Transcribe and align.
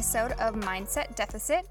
episode 0.00 0.32
of 0.40 0.54
Mindset 0.54 1.14
Deficit. 1.14 1.66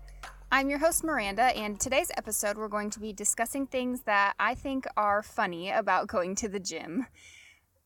I'm 0.51 0.69
your 0.69 0.77
host, 0.77 1.03
Miranda, 1.03 1.45
and 1.57 1.79
today's 1.79 2.11
episode 2.15 2.57
we're 2.57 2.67
going 2.67 2.91
to 2.91 2.99
be 2.99 3.11
discussing 3.11 3.65
things 3.65 4.01
that 4.01 4.35
I 4.39 4.53
think 4.53 4.85
are 4.95 5.23
funny 5.23 5.71
about 5.71 6.05
going 6.05 6.35
to 6.35 6.47
the 6.47 6.59
gym. 6.59 7.07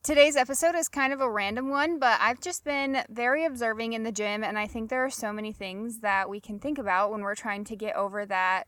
Today's 0.04 0.36
episode 0.36 0.76
is 0.76 0.90
kind 0.90 1.14
of 1.14 1.22
a 1.22 1.30
random 1.30 1.70
one, 1.70 1.98
but 1.98 2.20
I've 2.20 2.42
just 2.42 2.66
been 2.66 3.06
very 3.10 3.46
observing 3.46 3.94
in 3.94 4.04
the 4.04 4.12
gym, 4.12 4.44
and 4.44 4.60
I 4.60 4.68
think 4.68 4.90
there 4.90 5.06
are 5.06 5.10
so 5.10 5.32
many 5.32 5.54
things 5.54 6.00
that 6.00 6.30
we 6.30 6.42
can 6.42 6.60
think 6.60 6.78
about 6.78 7.10
when 7.10 7.22
we're 7.22 7.36
trying 7.36 7.64
to 7.64 7.78
get 7.78 7.96
over 7.96 8.26
that 8.26 8.66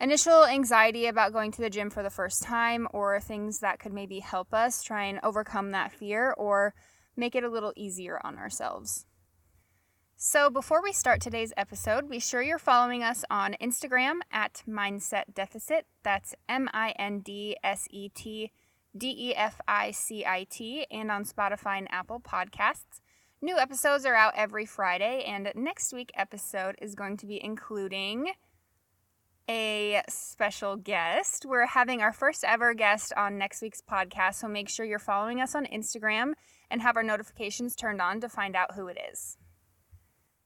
initial 0.00 0.44
anxiety 0.44 1.06
about 1.06 1.32
going 1.32 1.50
to 1.50 1.60
the 1.60 1.70
gym 1.70 1.90
for 1.90 2.04
the 2.04 2.08
first 2.08 2.44
time, 2.44 2.86
or 2.92 3.18
things 3.18 3.58
that 3.58 3.80
could 3.80 3.92
maybe 3.92 4.20
help 4.20 4.54
us 4.54 4.80
try 4.80 5.06
and 5.06 5.18
overcome 5.24 5.72
that 5.72 5.90
fear 5.90 6.32
or 6.38 6.72
make 7.16 7.34
it 7.34 7.42
a 7.42 7.50
little 7.50 7.72
easier 7.74 8.20
on 8.22 8.38
ourselves. 8.38 9.06
So, 10.18 10.48
before 10.48 10.82
we 10.82 10.94
start 10.94 11.20
today's 11.20 11.52
episode, 11.58 12.08
be 12.08 12.20
sure 12.20 12.40
you're 12.40 12.58
following 12.58 13.02
us 13.02 13.22
on 13.28 13.54
Instagram 13.60 14.20
at 14.32 14.62
Mindset 14.66 15.34
Deficit. 15.34 15.84
That's 16.04 16.34
M 16.48 16.70
I 16.72 16.94
N 16.98 17.20
D 17.20 17.54
S 17.62 17.86
E 17.90 18.08
T 18.08 18.50
D 18.96 19.14
E 19.14 19.34
F 19.34 19.60
I 19.68 19.90
C 19.90 20.24
I 20.24 20.46
T, 20.48 20.86
and 20.90 21.10
on 21.10 21.26
Spotify 21.26 21.76
and 21.76 21.86
Apple 21.90 22.18
Podcasts. 22.18 23.02
New 23.42 23.58
episodes 23.58 24.06
are 24.06 24.14
out 24.14 24.32
every 24.34 24.64
Friday, 24.64 25.22
and 25.22 25.52
next 25.54 25.92
week 25.92 26.10
episode 26.14 26.76
is 26.80 26.94
going 26.94 27.18
to 27.18 27.26
be 27.26 27.38
including 27.44 28.32
a 29.50 30.00
special 30.08 30.76
guest. 30.76 31.44
We're 31.44 31.66
having 31.66 32.00
our 32.00 32.14
first 32.14 32.42
ever 32.42 32.72
guest 32.72 33.12
on 33.18 33.36
next 33.36 33.60
week's 33.60 33.82
podcast, 33.82 34.36
so 34.36 34.48
make 34.48 34.70
sure 34.70 34.86
you're 34.86 34.98
following 34.98 35.42
us 35.42 35.54
on 35.54 35.66
Instagram 35.66 36.32
and 36.70 36.80
have 36.80 36.96
our 36.96 37.02
notifications 37.02 37.76
turned 37.76 38.00
on 38.00 38.22
to 38.22 38.30
find 38.30 38.56
out 38.56 38.76
who 38.76 38.86
it 38.88 38.96
is. 39.12 39.36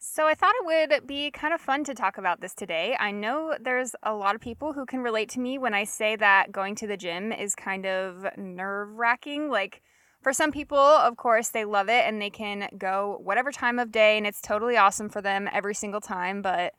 So, 0.02 0.26
I 0.26 0.34
thought 0.34 0.54
it 0.58 0.64
would 0.64 1.06
be 1.06 1.30
kind 1.30 1.52
of 1.52 1.60
fun 1.60 1.84
to 1.84 1.92
talk 1.92 2.16
about 2.16 2.40
this 2.40 2.54
today. 2.54 2.96
I 2.98 3.10
know 3.10 3.54
there's 3.60 3.94
a 4.02 4.14
lot 4.14 4.34
of 4.34 4.40
people 4.40 4.72
who 4.72 4.86
can 4.86 5.00
relate 5.00 5.28
to 5.30 5.40
me 5.40 5.58
when 5.58 5.74
I 5.74 5.84
say 5.84 6.16
that 6.16 6.50
going 6.50 6.74
to 6.76 6.86
the 6.86 6.96
gym 6.96 7.32
is 7.32 7.54
kind 7.54 7.84
of 7.84 8.26
nerve 8.38 8.96
wracking. 8.96 9.50
Like, 9.50 9.82
for 10.22 10.32
some 10.32 10.52
people, 10.52 10.78
of 10.78 11.18
course, 11.18 11.50
they 11.50 11.66
love 11.66 11.90
it 11.90 12.06
and 12.06 12.20
they 12.20 12.30
can 12.30 12.70
go 12.78 13.18
whatever 13.22 13.52
time 13.52 13.78
of 13.78 13.92
day 13.92 14.16
and 14.16 14.26
it's 14.26 14.40
totally 14.40 14.74
awesome 14.74 15.10
for 15.10 15.20
them 15.20 15.50
every 15.52 15.74
single 15.74 16.00
time. 16.00 16.40
But, 16.40 16.72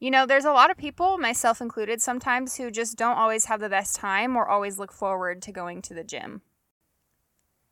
you 0.00 0.10
know, 0.10 0.26
there's 0.26 0.44
a 0.44 0.50
lot 0.50 0.72
of 0.72 0.76
people, 0.76 1.16
myself 1.16 1.60
included, 1.60 2.02
sometimes 2.02 2.56
who 2.56 2.72
just 2.72 2.98
don't 2.98 3.16
always 3.16 3.44
have 3.44 3.60
the 3.60 3.68
best 3.68 3.94
time 3.94 4.34
or 4.34 4.48
always 4.48 4.80
look 4.80 4.90
forward 4.90 5.42
to 5.42 5.52
going 5.52 5.80
to 5.82 5.94
the 5.94 6.02
gym. 6.02 6.42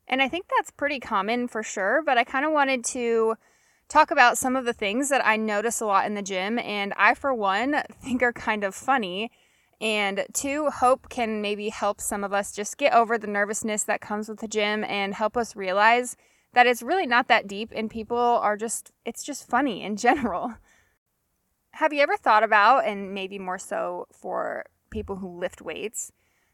And 0.07 0.23
I 0.23 0.29
think 0.29 0.47
that's 0.49 0.71
pretty 0.71 1.01
common 1.01 1.49
for 1.49 1.65
sure, 1.65 2.03
but 2.07 2.19
I 2.19 2.23
kind 2.23 2.45
of 2.45 2.53
wanted 2.53 2.85
to 2.85 3.35
talk 3.93 4.11
about 4.11 4.39
some 4.39 4.57
of 4.57 4.65
the 4.65 4.73
things 4.73 5.11
that 5.11 5.25
I 5.25 5.37
notice 5.37 5.81
a 5.81 5.87
lot 5.87 6.07
in 6.07 6.15
the 6.15 6.23
gym, 6.23 6.59
and 6.59 6.95
I, 6.97 7.13
for 7.13 7.35
one, 7.35 7.83
think 8.03 8.23
are 8.23 8.33
kind 8.33 8.65
of 8.65 8.75
funny. 8.75 9.31
And 9.83 10.25
two, 10.33 10.71
hope 10.71 11.11
can 11.11 11.43
maybe 11.43 11.69
help 11.69 12.01
some 12.01 12.25
of 12.25 12.33
us 12.33 12.53
just 12.53 12.79
get 12.79 12.95
over 12.95 13.19
the 13.19 13.27
nervousness 13.27 13.83
that 13.85 14.01
comes 14.01 14.29
with 14.29 14.39
the 14.39 14.49
gym 14.49 14.85
and 14.85 15.13
help 15.13 15.37
us 15.37 15.57
realize 15.57 16.17
that 16.55 16.67
it's 16.67 16.83
really 16.83 17.07
not 17.07 17.29
that 17.29 17.47
deep 17.47 17.71
and 17.75 17.91
people 17.91 18.17
are 18.17 18.57
just, 18.57 18.93
it's 19.05 19.25
just 19.25 19.49
funny 19.49 19.83
in 19.83 19.97
general. 20.09 20.55
Have 21.73 21.93
you 21.93 22.01
ever 22.01 22.17
thought 22.17 22.45
about, 22.45 22.87
and 22.87 23.13
maybe 23.13 23.39
more 23.39 23.59
so 23.59 24.07
for 24.13 24.65
people 24.91 25.17
who 25.17 25.39
lift 25.39 25.61
weights, 25.61 26.13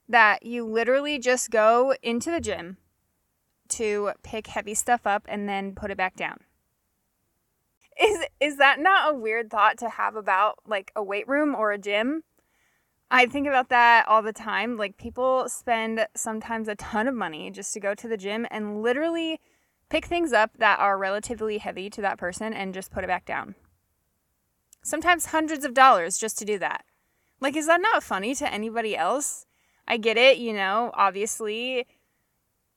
that 0.09 0.44
you 0.44 0.65
literally 0.65 1.19
just 1.19 1.50
go 1.50 1.94
into 2.03 2.31
the 2.31 2.41
gym 2.41 2.78
to 3.69 4.12
pick 4.22 4.47
heavy 4.48 4.75
stuff 4.75 5.06
up 5.06 5.25
and 5.28 5.48
then 5.48 5.75
put 5.75 5.91
it 5.91 5.97
back 5.97 6.16
down? 6.16 6.38
Is 8.00 8.25
is 8.41 8.56
that 8.59 8.78
not 8.78 9.10
a 9.10 9.19
weird 9.19 9.50
thought 9.50 9.78
to 9.78 9.88
have 9.88 10.14
about 10.14 10.59
like 10.66 10.92
a 10.94 11.03
weight 11.03 11.26
room 11.26 11.54
or 11.54 11.72
a 11.72 11.78
gym? 11.78 12.22
I 13.10 13.26
think 13.26 13.47
about 13.47 13.70
that 13.70 14.06
all 14.06 14.22
the 14.22 14.32
time. 14.32 14.76
Like 14.76 14.98
people 14.98 15.48
spend 15.48 16.06
sometimes 16.14 16.69
a 16.69 16.76
ton 16.76 17.09
of 17.09 17.14
money 17.14 17.50
just 17.50 17.72
to 17.75 17.81
go 17.81 17.94
to 17.94 18.06
the 18.06 18.16
gym 18.16 18.47
and 18.50 18.82
literally 18.82 19.41
pick 19.88 20.04
things 20.04 20.32
up 20.32 20.50
that 20.59 20.78
are 20.78 20.98
relatively 20.98 21.59
heavy 21.59 21.88
to 21.91 22.03
that 22.03 22.19
person 22.19 22.53
and 22.53 22.75
just 22.75 22.91
put 22.91 23.04
it 23.04 23.09
back 23.09 23.25
down. 23.25 23.54
Sometimes 24.82 25.26
hundreds 25.26 25.65
of 25.65 25.75
dollars 25.75 26.19
just 26.19 26.38
to 26.38 26.44
do 26.44 26.59
that. 26.59 26.84
Like 27.41 27.56
is 27.56 27.66
that 27.66 27.80
not 27.80 28.03
funny 28.03 28.34
to 28.36 28.53
anybody 28.53 28.97
else? 28.97 29.47
I 29.88 29.97
get 29.97 30.19
it, 30.19 30.36
you 30.36 30.53
know, 30.53 30.91
obviously 30.94 31.86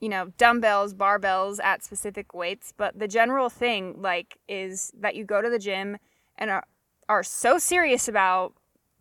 you 0.02 0.10
know, 0.10 0.34
dumbbells, 0.38 0.94
barbells 0.94 1.60
at 1.64 1.84
specific 1.84 2.34
weights, 2.34 2.74
but 2.76 3.00
the 3.00 3.08
general 3.08 3.50
thing 3.50 4.02
like 4.02 4.38
is 4.50 4.92
that 5.00 5.16
you 5.16 5.24
go 5.24 5.42
to 5.42 5.50
the 5.50 5.60
gym 5.60 5.98
and 6.38 6.50
are 6.50 6.66
are 7.08 7.24
so 7.24 7.58
serious 7.58 8.08
about 8.08 8.54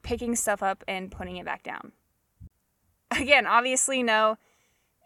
picking 0.03 0.37
stuff 0.37 0.63
up 0.63 0.85
and 0.87 1.11
putting 1.11 1.37
it 1.37 1.45
back 1.45 1.63
down. 1.63 1.93
Again, 3.11 3.47
obviously 3.47 4.03
no 4.03 4.37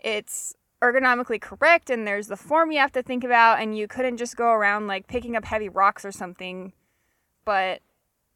it's 0.05 0.55
ergonomically 0.83 1.41
correct 1.41 1.89
and 1.89 2.07
there's 2.07 2.29
the 2.29 2.37
form 2.37 2.71
you 2.71 2.79
have 2.79 2.93
to 2.93 3.03
think 3.03 3.25
about 3.25 3.61
and 3.61 3.77
you 3.77 3.89
couldn't 3.89 4.19
just 4.19 4.37
go 4.37 4.51
around 4.51 4.87
like 4.87 5.07
picking 5.07 5.35
up 5.35 5.45
heavy 5.47 5.69
rocks 5.69 6.05
or 6.05 6.13
something. 6.13 6.73
But 7.47 7.81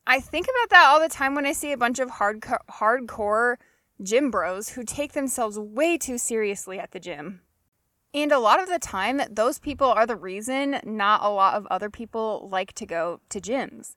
I 0.06 0.20
think 0.20 0.46
about 0.46 0.70
that 0.70 0.86
all 0.88 0.98
the 0.98 1.10
time 1.10 1.34
when 1.34 1.44
I 1.44 1.52
see 1.52 1.72
a 1.72 1.76
bunch 1.76 1.98
of 1.98 2.12
hardcore 2.12 2.60
hardcore 2.70 3.56
gym 4.02 4.30
bros 4.30 4.70
who 4.70 4.82
take 4.82 5.12
themselves 5.12 5.58
way 5.58 5.98
too 5.98 6.16
seriously 6.16 6.78
at 6.78 6.92
the 6.92 7.00
gym. 7.00 7.42
And 8.22 8.32
a 8.32 8.40
lot 8.40 8.60
of 8.60 8.68
the 8.68 8.80
time, 8.80 9.20
those 9.30 9.60
people 9.60 9.86
are 9.86 10.04
the 10.04 10.16
reason 10.16 10.80
not 10.84 11.22
a 11.22 11.28
lot 11.28 11.54
of 11.54 11.66
other 11.70 11.88
people 11.88 12.48
like 12.50 12.72
to 12.72 12.84
go 12.84 13.20
to 13.28 13.40
gyms. 13.40 13.94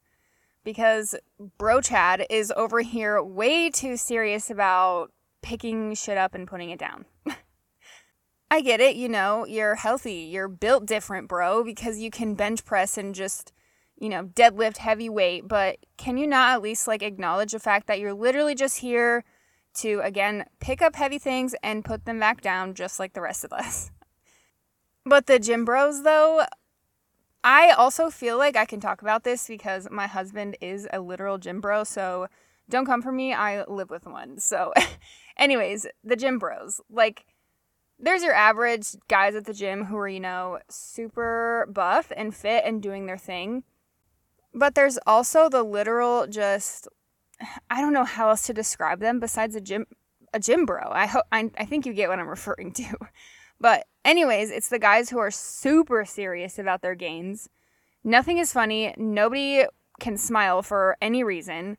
Because 0.64 1.16
Bro 1.58 1.82
Chad 1.82 2.28
is 2.30 2.54
over 2.56 2.82
here 2.82 3.22
way 3.24 3.72
too 3.72 3.98
serious 3.98 4.52
about 4.52 5.12
picking 5.42 5.96
shit 5.96 6.20
up 6.20 6.36
and 6.36 6.48
putting 6.48 6.70
it 6.70 6.78
down. 6.78 7.06
I 8.52 8.62
get 8.62 8.80
it, 8.80 8.96
you 8.96 9.10
know, 9.10 9.44
you're 9.48 9.74
healthy, 9.74 10.30
you're 10.32 10.48
built 10.48 10.86
different, 10.86 11.28
bro, 11.28 11.64
because 11.64 11.98
you 11.98 12.12
can 12.12 12.36
bench 12.36 12.64
press 12.64 13.00
and 13.00 13.16
just, 13.16 13.52
you 13.98 14.08
know, 14.08 14.26
deadlift 14.26 14.78
heavy 14.78 15.10
weight, 15.10 15.48
but 15.48 15.78
can 15.98 16.18
you 16.18 16.28
not 16.28 16.54
at 16.54 16.62
least 16.62 16.88
like 16.88 17.02
acknowledge 17.02 17.54
the 17.54 17.60
fact 17.60 17.88
that 17.88 18.00
you're 18.00 18.14
literally 18.14 18.54
just 18.54 18.78
here 18.78 19.24
to 19.74 20.00
again 20.04 20.46
pick 20.60 20.80
up 20.80 20.96
heavy 20.96 21.18
things 21.18 21.56
and 21.64 21.84
put 21.84 22.06
them 22.06 22.20
back 22.20 22.42
down 22.42 22.76
just 22.76 23.00
like 23.00 23.14
the 23.14 23.22
rest 23.22 23.44
of 23.44 23.52
us? 23.52 23.90
But 25.12 25.26
the 25.26 25.40
gym 25.40 25.66
bros, 25.66 26.04
though, 26.04 26.46
I 27.44 27.72
also 27.72 28.10
feel 28.10 28.38
like 28.38 28.56
I 28.56 28.64
can 28.64 28.80
talk 28.80 29.02
about 29.02 29.26
this 29.26 29.46
because 29.46 29.90
my 29.92 30.08
husband 30.08 30.56
is 30.62 30.88
a 30.94 31.02
literal 31.02 31.38
gym 31.38 31.60
bro. 31.60 31.84
So 31.84 32.28
don't 32.70 32.86
come 32.86 33.02
for 33.02 33.12
me. 33.12 33.34
I 33.34 33.66
live 33.66 33.90
with 33.90 34.06
one. 34.06 34.40
So, 34.40 34.72
anyways, 35.38 35.86
the 36.02 36.16
gym 36.16 36.40
bros. 36.40 36.80
Like, 36.90 37.26
there's 38.00 38.24
your 38.24 38.34
average 38.34 38.96
guys 39.10 39.36
at 39.36 39.44
the 39.44 39.54
gym 39.54 39.84
who 39.84 39.98
are, 39.98 40.08
you 40.08 40.22
know, 40.22 40.60
super 40.70 41.68
buff 41.70 42.14
and 42.16 42.34
fit 42.34 42.64
and 42.66 42.82
doing 42.82 43.06
their 43.06 43.18
thing. 43.18 43.66
But 44.54 44.76
there's 44.76 44.98
also 45.06 45.50
the 45.50 45.64
literal 45.64 46.26
just 46.26 46.88
I 47.70 47.82
don't 47.82 47.92
know 47.92 48.06
how 48.06 48.30
else 48.30 48.48
to 48.48 48.54
describe 48.54 49.02
them 49.02 49.20
besides 49.20 49.58
a 49.58 49.62
gym 49.62 49.88
a 50.34 50.40
gym 50.40 50.66
bro. 50.66 50.88
I 50.90 51.08
hope 51.08 51.26
I, 51.34 51.52
I 51.58 51.66
think 51.66 51.86
you 51.86 51.92
get 51.92 52.08
what 52.08 52.20
I'm 52.20 52.30
referring 52.30 52.72
to. 52.76 52.96
But, 53.60 53.86
anyways, 54.06 54.52
it's 54.52 54.70
the 54.70 54.80
guys 54.80 55.10
who 55.10 55.20
are 55.20 55.32
super 55.32 56.06
serious 56.06 56.60
about 56.60 56.82
their 56.82 56.96
gains. 56.96 57.50
Nothing 58.04 58.38
is 58.38 58.54
funny. 58.54 58.94
Nobody 58.98 59.66
can 60.00 60.18
smile 60.18 60.62
for 60.64 60.98
any 61.02 61.24
reason. 61.24 61.78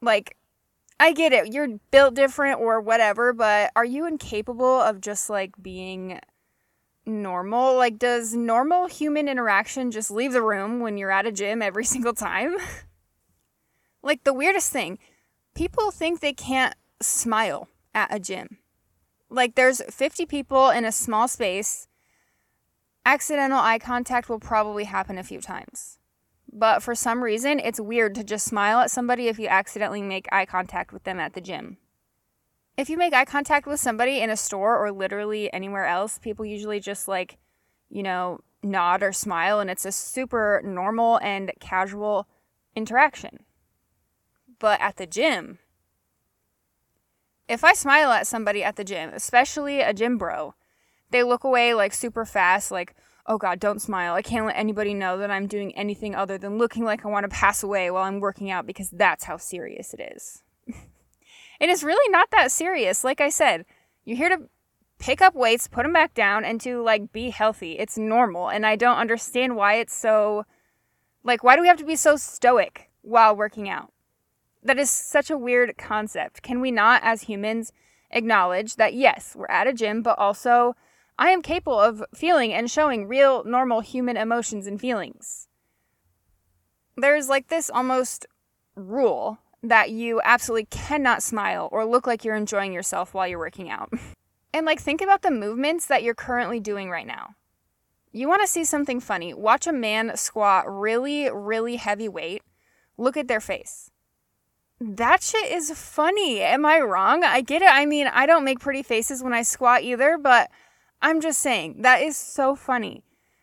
Like, 0.00 0.36
I 1.00 1.12
get 1.12 1.32
it. 1.32 1.52
You're 1.52 1.78
built 1.90 2.14
different 2.14 2.60
or 2.60 2.80
whatever, 2.80 3.32
but 3.32 3.72
are 3.74 3.84
you 3.84 4.06
incapable 4.06 4.80
of 4.80 5.00
just 5.00 5.30
like 5.30 5.52
being 5.60 6.20
normal? 7.06 7.76
Like, 7.76 7.98
does 7.98 8.34
normal 8.34 8.86
human 8.86 9.28
interaction 9.28 9.90
just 9.90 10.10
leave 10.10 10.32
the 10.32 10.42
room 10.42 10.80
when 10.80 10.96
you're 10.96 11.10
at 11.10 11.26
a 11.26 11.32
gym 11.32 11.62
every 11.62 11.84
single 11.94 12.14
time? 12.14 12.56
like, 14.02 14.24
the 14.24 14.34
weirdest 14.34 14.70
thing 14.70 14.98
people 15.54 15.90
think 15.90 16.20
they 16.20 16.32
can't 16.32 16.74
smile 17.00 17.68
at 17.94 18.14
a 18.14 18.18
gym. 18.18 18.58
Like 19.32 19.54
there's 19.54 19.80
50 19.90 20.26
people 20.26 20.68
in 20.70 20.84
a 20.84 20.92
small 20.92 21.26
space. 21.26 21.88
Accidental 23.06 23.58
eye 23.58 23.78
contact 23.78 24.28
will 24.28 24.38
probably 24.38 24.84
happen 24.84 25.16
a 25.16 25.24
few 25.24 25.40
times. 25.40 25.98
But 26.52 26.82
for 26.82 26.94
some 26.94 27.24
reason, 27.24 27.58
it's 27.58 27.80
weird 27.80 28.14
to 28.16 28.24
just 28.24 28.46
smile 28.46 28.80
at 28.80 28.90
somebody 28.90 29.28
if 29.28 29.38
you 29.38 29.48
accidentally 29.48 30.02
make 30.02 30.28
eye 30.30 30.44
contact 30.44 30.92
with 30.92 31.04
them 31.04 31.18
at 31.18 31.32
the 31.32 31.40
gym. 31.40 31.78
If 32.76 32.90
you 32.90 32.98
make 32.98 33.14
eye 33.14 33.24
contact 33.24 33.66
with 33.66 33.80
somebody 33.80 34.20
in 34.20 34.28
a 34.28 34.36
store 34.36 34.78
or 34.78 34.92
literally 34.92 35.52
anywhere 35.52 35.86
else, 35.86 36.18
people 36.18 36.44
usually 36.44 36.78
just 36.78 37.08
like, 37.08 37.38
you 37.88 38.02
know, 38.02 38.40
nod 38.62 39.02
or 39.02 39.12
smile, 39.12 39.60
and 39.60 39.70
it's 39.70 39.86
a 39.86 39.92
super 39.92 40.60
normal 40.64 41.18
and 41.22 41.52
casual 41.58 42.28
interaction. 42.76 43.40
But 44.58 44.80
at 44.80 44.96
the 44.96 45.06
gym, 45.06 45.58
if 47.52 47.64
I 47.64 47.74
smile 47.74 48.10
at 48.10 48.26
somebody 48.26 48.64
at 48.64 48.76
the 48.76 48.84
gym, 48.84 49.10
especially 49.12 49.80
a 49.82 49.92
gym 49.92 50.16
bro, 50.16 50.54
they 51.10 51.22
look 51.22 51.44
away 51.44 51.74
like 51.74 51.92
super 51.92 52.24
fast, 52.24 52.70
like, 52.70 52.94
oh 53.26 53.36
God, 53.36 53.60
don't 53.60 53.82
smile. 53.82 54.14
I 54.14 54.22
can't 54.22 54.46
let 54.46 54.56
anybody 54.56 54.94
know 54.94 55.18
that 55.18 55.30
I'm 55.30 55.46
doing 55.46 55.76
anything 55.76 56.14
other 56.14 56.38
than 56.38 56.56
looking 56.56 56.82
like 56.82 57.04
I 57.04 57.08
want 57.08 57.24
to 57.24 57.28
pass 57.28 57.62
away 57.62 57.90
while 57.90 58.04
I'm 58.04 58.20
working 58.20 58.50
out 58.50 58.66
because 58.66 58.88
that's 58.88 59.24
how 59.24 59.36
serious 59.36 59.92
it 59.92 60.12
is. 60.16 60.42
and 60.66 61.70
it's 61.70 61.82
really 61.82 62.10
not 62.10 62.30
that 62.30 62.50
serious. 62.50 63.04
Like 63.04 63.20
I 63.20 63.28
said, 63.28 63.66
you're 64.06 64.16
here 64.16 64.30
to 64.30 64.48
pick 64.98 65.20
up 65.20 65.34
weights, 65.34 65.68
put 65.68 65.82
them 65.82 65.92
back 65.92 66.14
down, 66.14 66.46
and 66.46 66.58
to 66.62 66.80
like 66.80 67.12
be 67.12 67.28
healthy. 67.28 67.78
It's 67.78 67.98
normal. 67.98 68.48
And 68.48 68.64
I 68.64 68.76
don't 68.76 68.96
understand 68.96 69.56
why 69.56 69.74
it's 69.74 69.94
so, 69.94 70.46
like, 71.22 71.44
why 71.44 71.54
do 71.54 71.60
we 71.60 71.68
have 71.68 71.78
to 71.78 71.84
be 71.84 71.96
so 71.96 72.16
stoic 72.16 72.90
while 73.02 73.36
working 73.36 73.68
out? 73.68 73.91
That 74.62 74.78
is 74.78 74.90
such 74.90 75.30
a 75.30 75.38
weird 75.38 75.76
concept. 75.76 76.42
Can 76.42 76.60
we 76.60 76.70
not, 76.70 77.02
as 77.02 77.22
humans, 77.22 77.72
acknowledge 78.10 78.76
that 78.76 78.94
yes, 78.94 79.34
we're 79.36 79.46
at 79.46 79.66
a 79.66 79.72
gym, 79.72 80.02
but 80.02 80.18
also 80.18 80.76
I 81.18 81.30
am 81.30 81.42
capable 81.42 81.78
of 81.78 82.04
feeling 82.14 82.52
and 82.52 82.70
showing 82.70 83.08
real, 83.08 83.44
normal 83.44 83.80
human 83.80 84.16
emotions 84.16 84.66
and 84.66 84.80
feelings? 84.80 85.48
There's 86.96 87.28
like 87.28 87.48
this 87.48 87.70
almost 87.70 88.26
rule 88.76 89.38
that 89.62 89.90
you 89.90 90.20
absolutely 90.24 90.66
cannot 90.66 91.22
smile 91.22 91.68
or 91.72 91.84
look 91.84 92.06
like 92.06 92.24
you're 92.24 92.34
enjoying 92.36 92.72
yourself 92.72 93.14
while 93.14 93.26
you're 93.26 93.38
working 93.38 93.70
out. 93.70 93.90
and 94.54 94.66
like 94.66 94.80
think 94.80 95.00
about 95.00 95.22
the 95.22 95.30
movements 95.30 95.86
that 95.86 96.02
you're 96.02 96.14
currently 96.14 96.60
doing 96.60 96.90
right 96.90 97.06
now. 97.06 97.34
You 98.12 98.28
want 98.28 98.42
to 98.42 98.48
see 98.48 98.64
something 98.64 99.00
funny, 99.00 99.32
watch 99.32 99.66
a 99.66 99.72
man 99.72 100.16
squat 100.16 100.64
really, 100.68 101.30
really 101.30 101.76
heavy 101.76 102.08
weight. 102.08 102.42
Look 102.98 103.16
at 103.16 103.26
their 103.26 103.40
face 103.40 103.91
that 104.82 105.22
shit 105.22 105.50
is 105.50 105.70
funny. 105.70 106.40
Am 106.40 106.66
I 106.66 106.80
wrong? 106.80 107.24
I 107.24 107.40
get 107.40 107.62
it. 107.62 107.70
I 107.70 107.86
mean, 107.86 108.06
I 108.08 108.26
don't 108.26 108.44
make 108.44 108.60
pretty 108.60 108.82
faces 108.82 109.22
when 109.22 109.32
I 109.32 109.42
squat 109.42 109.82
either, 109.82 110.18
but 110.18 110.50
I'm 111.00 111.20
just 111.20 111.40
saying 111.40 111.82
that 111.82 112.02
is 112.02 112.16
so 112.16 112.54
funny. 112.54 113.02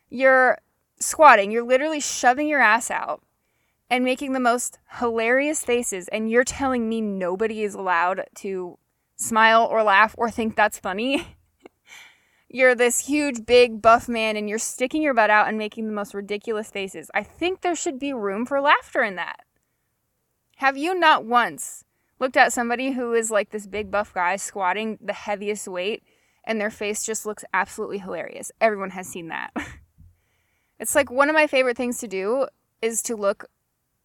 You're 0.10 0.58
squatting, 1.00 1.52
you're 1.52 1.64
literally 1.64 2.00
shoving 2.00 2.48
your 2.48 2.62
ass 2.62 2.92
out 2.92 3.22
and 3.90 4.04
making 4.04 4.34
the 4.34 4.40
most 4.40 4.78
hilarious 5.00 5.64
faces, 5.64 6.08
and 6.10 6.30
you're 6.30 6.44
telling 6.44 6.88
me 6.88 7.02
nobody 7.02 7.64
is 7.64 7.74
allowed 7.74 8.26
to 8.36 8.78
smile 9.16 9.66
or 9.66 9.84
laugh 9.84 10.16
or 10.18 10.30
think 10.30 10.56
that's 10.56 10.80
funny. 10.80 11.26
you're 12.50 12.76
this 12.76 13.08
huge, 13.08 13.46
big, 13.46 13.82
buff 13.82 14.08
man, 14.08 14.38
and 14.38 14.48
you're 14.48 14.60
sticking 14.60 15.02
your 15.02 15.14
butt 15.14 15.30
out 15.30 15.48
and 15.48 15.58
making 15.58 15.88
the 15.88 15.94
most 15.94 16.14
ridiculous 16.14 16.70
faces. 16.70 17.10
I 17.14 17.24
think 17.24 17.62
there 17.62 17.76
should 17.76 18.00
be 18.00 18.14
room 18.14 18.46
for 18.46 18.62
laughter 18.62 19.02
in 19.02 19.16
that. 19.16 19.46
Have 20.60 20.76
you 20.76 20.94
not 20.94 21.24
once 21.24 21.86
looked 22.20 22.36
at 22.36 22.52
somebody 22.52 22.92
who 22.92 23.14
is 23.14 23.32
like 23.32 23.52
this 23.52 23.66
big 23.66 23.90
buff 23.90 24.14
guy 24.14 24.36
squatting 24.36 24.98
the 25.00 25.14
heaviest 25.14 25.70
weight 25.70 26.04
and 26.44 26.60
their 26.60 26.70
face 26.70 27.06
just 27.06 27.26
looks 27.26 27.46
absolutely 27.54 28.00
hilarious? 28.00 28.52
Everyone 28.60 28.90
has 28.90 29.08
seen 29.08 29.30
that. 29.30 29.52
it's 30.80 30.96
like 30.96 31.10
one 31.10 31.30
of 31.30 31.34
my 31.34 31.48
favorite 31.48 31.78
things 31.78 32.00
to 32.00 32.10
do 32.10 32.46
is 32.82 33.02
to 33.04 33.16
look 33.16 33.46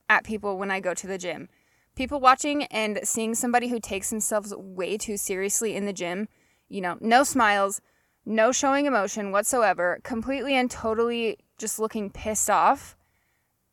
at 0.08 0.22
people 0.22 0.56
when 0.56 0.70
I 0.70 0.78
go 0.78 0.94
to 0.94 1.08
the 1.08 1.18
gym. 1.18 1.48
People 1.96 2.20
watching 2.20 2.66
and 2.66 3.00
seeing 3.02 3.34
somebody 3.34 3.66
who 3.66 3.80
takes 3.80 4.10
themselves 4.10 4.54
way 4.56 4.96
too 4.96 5.16
seriously 5.16 5.74
in 5.74 5.86
the 5.86 5.92
gym, 5.92 6.28
you 6.68 6.80
know, 6.80 6.98
no 7.00 7.24
smiles, 7.24 7.80
no 8.24 8.52
showing 8.52 8.86
emotion 8.86 9.32
whatsoever, 9.32 9.98
completely 10.04 10.54
and 10.54 10.70
totally 10.70 11.36
just 11.58 11.80
looking 11.80 12.10
pissed 12.10 12.48
off, 12.48 12.96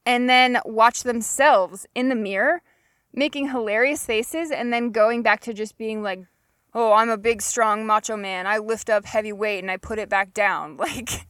and 0.03 0.27
then 0.27 0.59
watch 0.65 1.03
themselves 1.03 1.85
in 1.93 2.09
the 2.09 2.15
mirror 2.15 2.63
making 3.13 3.49
hilarious 3.49 4.05
faces 4.05 4.51
and 4.51 4.71
then 4.71 4.91
going 4.91 5.21
back 5.21 5.41
to 5.41 5.53
just 5.53 5.77
being 5.77 6.01
like, 6.01 6.19
oh, 6.73 6.93
I'm 6.93 7.09
a 7.09 7.17
big, 7.17 7.41
strong 7.41 7.85
macho 7.85 8.15
man. 8.15 8.47
I 8.47 8.57
lift 8.57 8.89
up 8.89 9.05
heavy 9.05 9.33
weight 9.33 9.59
and 9.59 9.71
I 9.71 9.77
put 9.77 9.99
it 9.99 10.09
back 10.09 10.33
down. 10.33 10.77
Like, 10.87 11.27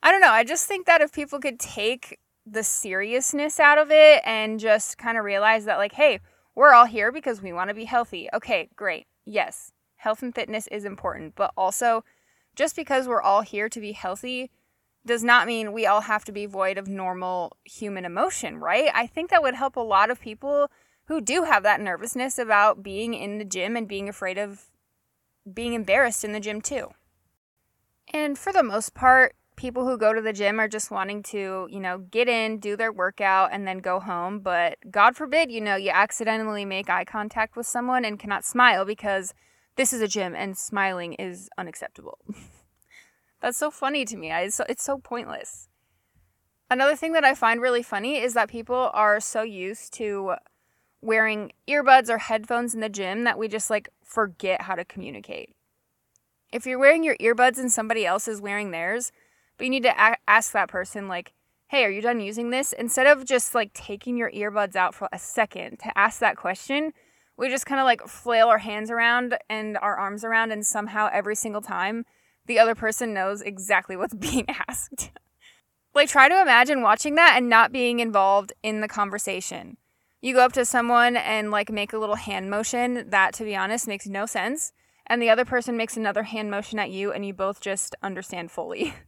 I 0.00 0.12
don't 0.12 0.20
know. 0.20 0.30
I 0.30 0.44
just 0.44 0.66
think 0.66 0.86
that 0.86 1.00
if 1.00 1.12
people 1.12 1.40
could 1.40 1.58
take 1.58 2.20
the 2.46 2.62
seriousness 2.62 3.58
out 3.58 3.78
of 3.78 3.90
it 3.90 4.22
and 4.24 4.60
just 4.60 4.96
kind 4.96 5.18
of 5.18 5.24
realize 5.24 5.64
that, 5.64 5.76
like, 5.76 5.92
hey, 5.92 6.20
we're 6.54 6.72
all 6.72 6.86
here 6.86 7.10
because 7.10 7.42
we 7.42 7.52
want 7.52 7.68
to 7.70 7.74
be 7.74 7.84
healthy. 7.84 8.28
Okay, 8.32 8.68
great. 8.76 9.06
Yes, 9.24 9.72
health 9.96 10.22
and 10.22 10.32
fitness 10.32 10.68
is 10.68 10.84
important, 10.84 11.34
but 11.34 11.52
also 11.56 12.04
just 12.54 12.76
because 12.76 13.08
we're 13.08 13.22
all 13.22 13.42
here 13.42 13.68
to 13.68 13.80
be 13.80 13.92
healthy 13.92 14.50
does 15.04 15.24
not 15.24 15.46
mean 15.46 15.72
we 15.72 15.86
all 15.86 16.02
have 16.02 16.24
to 16.24 16.32
be 16.32 16.46
void 16.46 16.78
of 16.78 16.86
normal 16.86 17.56
human 17.64 18.04
emotion, 18.04 18.58
right? 18.58 18.90
I 18.94 19.06
think 19.06 19.30
that 19.30 19.42
would 19.42 19.54
help 19.54 19.76
a 19.76 19.80
lot 19.80 20.10
of 20.10 20.20
people 20.20 20.70
who 21.08 21.20
do 21.22 21.44
have 21.44 21.62
that 21.62 21.80
nervousness 21.80 22.38
about 22.38 22.82
being 22.82 23.14
in 23.14 23.38
the 23.38 23.44
gym 23.44 23.76
and 23.76 23.88
being 23.88 24.08
afraid 24.08 24.36
of 24.36 24.66
being 25.52 25.72
embarrassed 25.72 26.22
in 26.22 26.32
the 26.32 26.40
gym 26.40 26.60
too. 26.60 26.88
And 28.12 28.38
for 28.38 28.52
the 28.52 28.62
most 28.62 28.94
part, 28.94 29.34
people 29.56 29.86
who 29.86 29.96
go 29.96 30.12
to 30.12 30.20
the 30.20 30.34
gym 30.34 30.60
are 30.60 30.68
just 30.68 30.90
wanting 30.90 31.22
to, 31.22 31.66
you 31.70 31.80
know, 31.80 31.98
get 31.98 32.28
in, 32.28 32.58
do 32.58 32.76
their 32.76 32.92
workout, 32.92 33.50
and 33.52 33.66
then 33.66 33.78
go 33.78 34.00
home. 34.00 34.40
But 34.40 34.76
God 34.90 35.16
forbid, 35.16 35.50
you 35.50 35.62
know, 35.62 35.76
you 35.76 35.90
accidentally 35.90 36.66
make 36.66 36.90
eye 36.90 37.06
contact 37.06 37.56
with 37.56 37.66
someone 37.66 38.04
and 38.04 38.18
cannot 38.18 38.44
smile 38.44 38.84
because 38.84 39.34
this 39.76 39.94
is 39.94 40.02
a 40.02 40.08
gym 40.08 40.34
and 40.34 40.58
smiling 40.58 41.14
is 41.14 41.48
unacceptable. 41.56 42.18
That's 43.40 43.56
so 43.56 43.70
funny 43.70 44.04
to 44.04 44.16
me. 44.16 44.30
It's 44.30 44.56
so, 44.56 44.64
it's 44.68 44.82
so 44.82 44.98
pointless. 44.98 45.68
Another 46.70 46.96
thing 46.96 47.12
that 47.12 47.24
I 47.24 47.34
find 47.34 47.62
really 47.62 47.82
funny 47.82 48.18
is 48.18 48.34
that 48.34 48.50
people 48.50 48.90
are 48.92 49.20
so 49.20 49.42
used 49.42 49.94
to 49.94 50.34
wearing 51.00 51.52
earbuds 51.68 52.08
or 52.08 52.18
headphones 52.18 52.74
in 52.74 52.80
the 52.80 52.88
gym 52.88 53.24
that 53.24 53.38
we 53.38 53.48
just 53.48 53.70
like 53.70 53.88
forget 54.02 54.62
how 54.62 54.74
to 54.74 54.84
communicate. 54.84 55.54
If 56.52 56.66
you're 56.66 56.78
wearing 56.78 57.04
your 57.04 57.16
earbuds 57.16 57.58
and 57.58 57.70
somebody 57.70 58.06
else 58.06 58.26
is 58.26 58.40
wearing 58.40 58.70
theirs, 58.70 59.12
but 59.56 59.64
you 59.64 59.70
need 59.70 59.82
to 59.82 59.90
a- 59.90 60.16
ask 60.26 60.52
that 60.52 60.68
person, 60.68 61.08
like, 61.08 61.32
hey, 61.68 61.84
are 61.84 61.90
you 61.90 62.00
done 62.00 62.20
using 62.20 62.50
this? 62.50 62.72
Instead 62.72 63.06
of 63.06 63.24
just 63.24 63.54
like 63.54 63.72
taking 63.74 64.16
your 64.16 64.30
earbuds 64.30 64.74
out 64.74 64.94
for 64.94 65.08
a 65.12 65.18
second 65.18 65.78
to 65.80 65.96
ask 65.98 66.20
that 66.20 66.36
question, 66.36 66.92
we 67.36 67.48
just 67.48 67.66
kind 67.66 67.80
of 67.80 67.84
like 67.84 68.06
flail 68.08 68.48
our 68.48 68.58
hands 68.58 68.90
around 68.90 69.36
and 69.48 69.76
our 69.78 69.96
arms 69.96 70.24
around, 70.24 70.50
and 70.50 70.66
somehow 70.66 71.08
every 71.12 71.36
single 71.36 71.60
time 71.62 72.04
the 72.46 72.58
other 72.58 72.74
person 72.74 73.14
knows 73.14 73.42
exactly 73.42 73.96
what's 73.96 74.14
being 74.14 74.46
asked. 74.68 75.10
like, 75.94 76.08
try 76.08 76.28
to 76.28 76.40
imagine 76.40 76.82
watching 76.82 77.14
that 77.14 77.34
and 77.36 77.48
not 77.48 77.72
being 77.72 78.00
involved 78.00 78.52
in 78.62 78.80
the 78.80 78.88
conversation 78.88 79.76
you 80.20 80.34
go 80.34 80.44
up 80.44 80.52
to 80.54 80.64
someone 80.64 81.16
and 81.16 81.50
like 81.50 81.70
make 81.70 81.92
a 81.92 81.98
little 81.98 82.16
hand 82.16 82.50
motion 82.50 83.08
that 83.10 83.34
to 83.34 83.44
be 83.44 83.56
honest 83.56 83.86
makes 83.86 84.06
no 84.06 84.26
sense. 84.26 84.72
And 85.06 85.22
the 85.22 85.30
other 85.30 85.44
person 85.44 85.76
makes 85.76 85.96
another 85.96 86.24
hand 86.24 86.50
motion 86.50 86.78
at 86.78 86.90
you 86.90 87.12
and 87.12 87.24
you 87.24 87.32
both 87.32 87.60
just 87.60 87.94
understand 88.02 88.50
fully. 88.50 88.94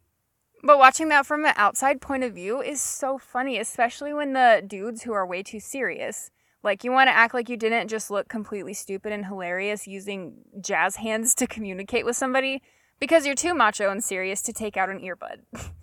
But 0.63 0.79
watching 0.79 1.09
that 1.09 1.25
from 1.25 1.47
an 1.47 1.55
outside 1.57 2.03
point 2.03 2.23
of 2.23 2.35
view 2.35 2.61
is 2.61 2.83
so 2.83 3.17
funny 3.17 3.59
especially 3.59 4.13
when 4.13 4.35
the 4.35 4.63
dudes 4.67 5.05
who 5.05 5.13
are 5.15 5.27
way 5.27 5.43
too 5.43 5.59
serious. 5.59 6.31
Like 6.63 6.85
you 6.85 6.93
want 6.93 7.09
to 7.09 7.17
act 7.17 7.33
like 7.33 7.49
you 7.49 7.57
didn't 7.57 7.89
just 7.89 8.11
look 8.11 8.29
completely 8.29 8.75
stupid 8.75 9.11
and 9.11 9.25
hilarious 9.25 9.87
using 9.87 10.35
jazz 10.61 10.97
hands 10.97 11.35
to 11.37 11.47
communicate 11.47 12.05
with 12.05 12.17
somebody 12.17 12.61
because 12.99 13.25
you're 13.25 13.35
too 13.35 13.55
macho 13.55 13.91
and 13.91 14.05
serious 14.05 14.43
to 14.43 14.53
take 14.53 14.77
out 14.77 14.91
an 14.91 15.01
earbud 15.01 15.41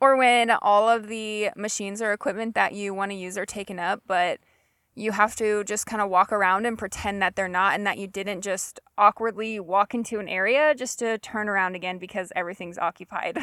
or 0.00 0.16
when 0.16 0.50
all 0.50 0.88
of 0.88 1.08
the 1.08 1.50
machines 1.56 2.02
or 2.02 2.12
equipment 2.12 2.54
that 2.54 2.72
you 2.72 2.94
want 2.94 3.10
to 3.10 3.16
use 3.16 3.38
are 3.38 3.46
taken 3.46 3.78
up, 3.78 4.02
but 4.06 4.40
you 4.94 5.12
have 5.12 5.34
to 5.36 5.64
just 5.64 5.86
kind 5.86 6.00
of 6.00 6.08
walk 6.08 6.32
around 6.32 6.66
and 6.66 6.78
pretend 6.78 7.20
that 7.20 7.34
they're 7.34 7.48
not 7.48 7.74
and 7.74 7.86
that 7.86 7.98
you 7.98 8.06
didn't 8.06 8.42
just 8.42 8.78
awkwardly 8.96 9.58
walk 9.58 9.94
into 9.94 10.20
an 10.20 10.28
area 10.28 10.74
just 10.74 10.98
to 11.00 11.18
turn 11.18 11.48
around 11.48 11.74
again 11.74 11.98
because 11.98 12.32
everything's 12.36 12.78
occupied. 12.78 13.38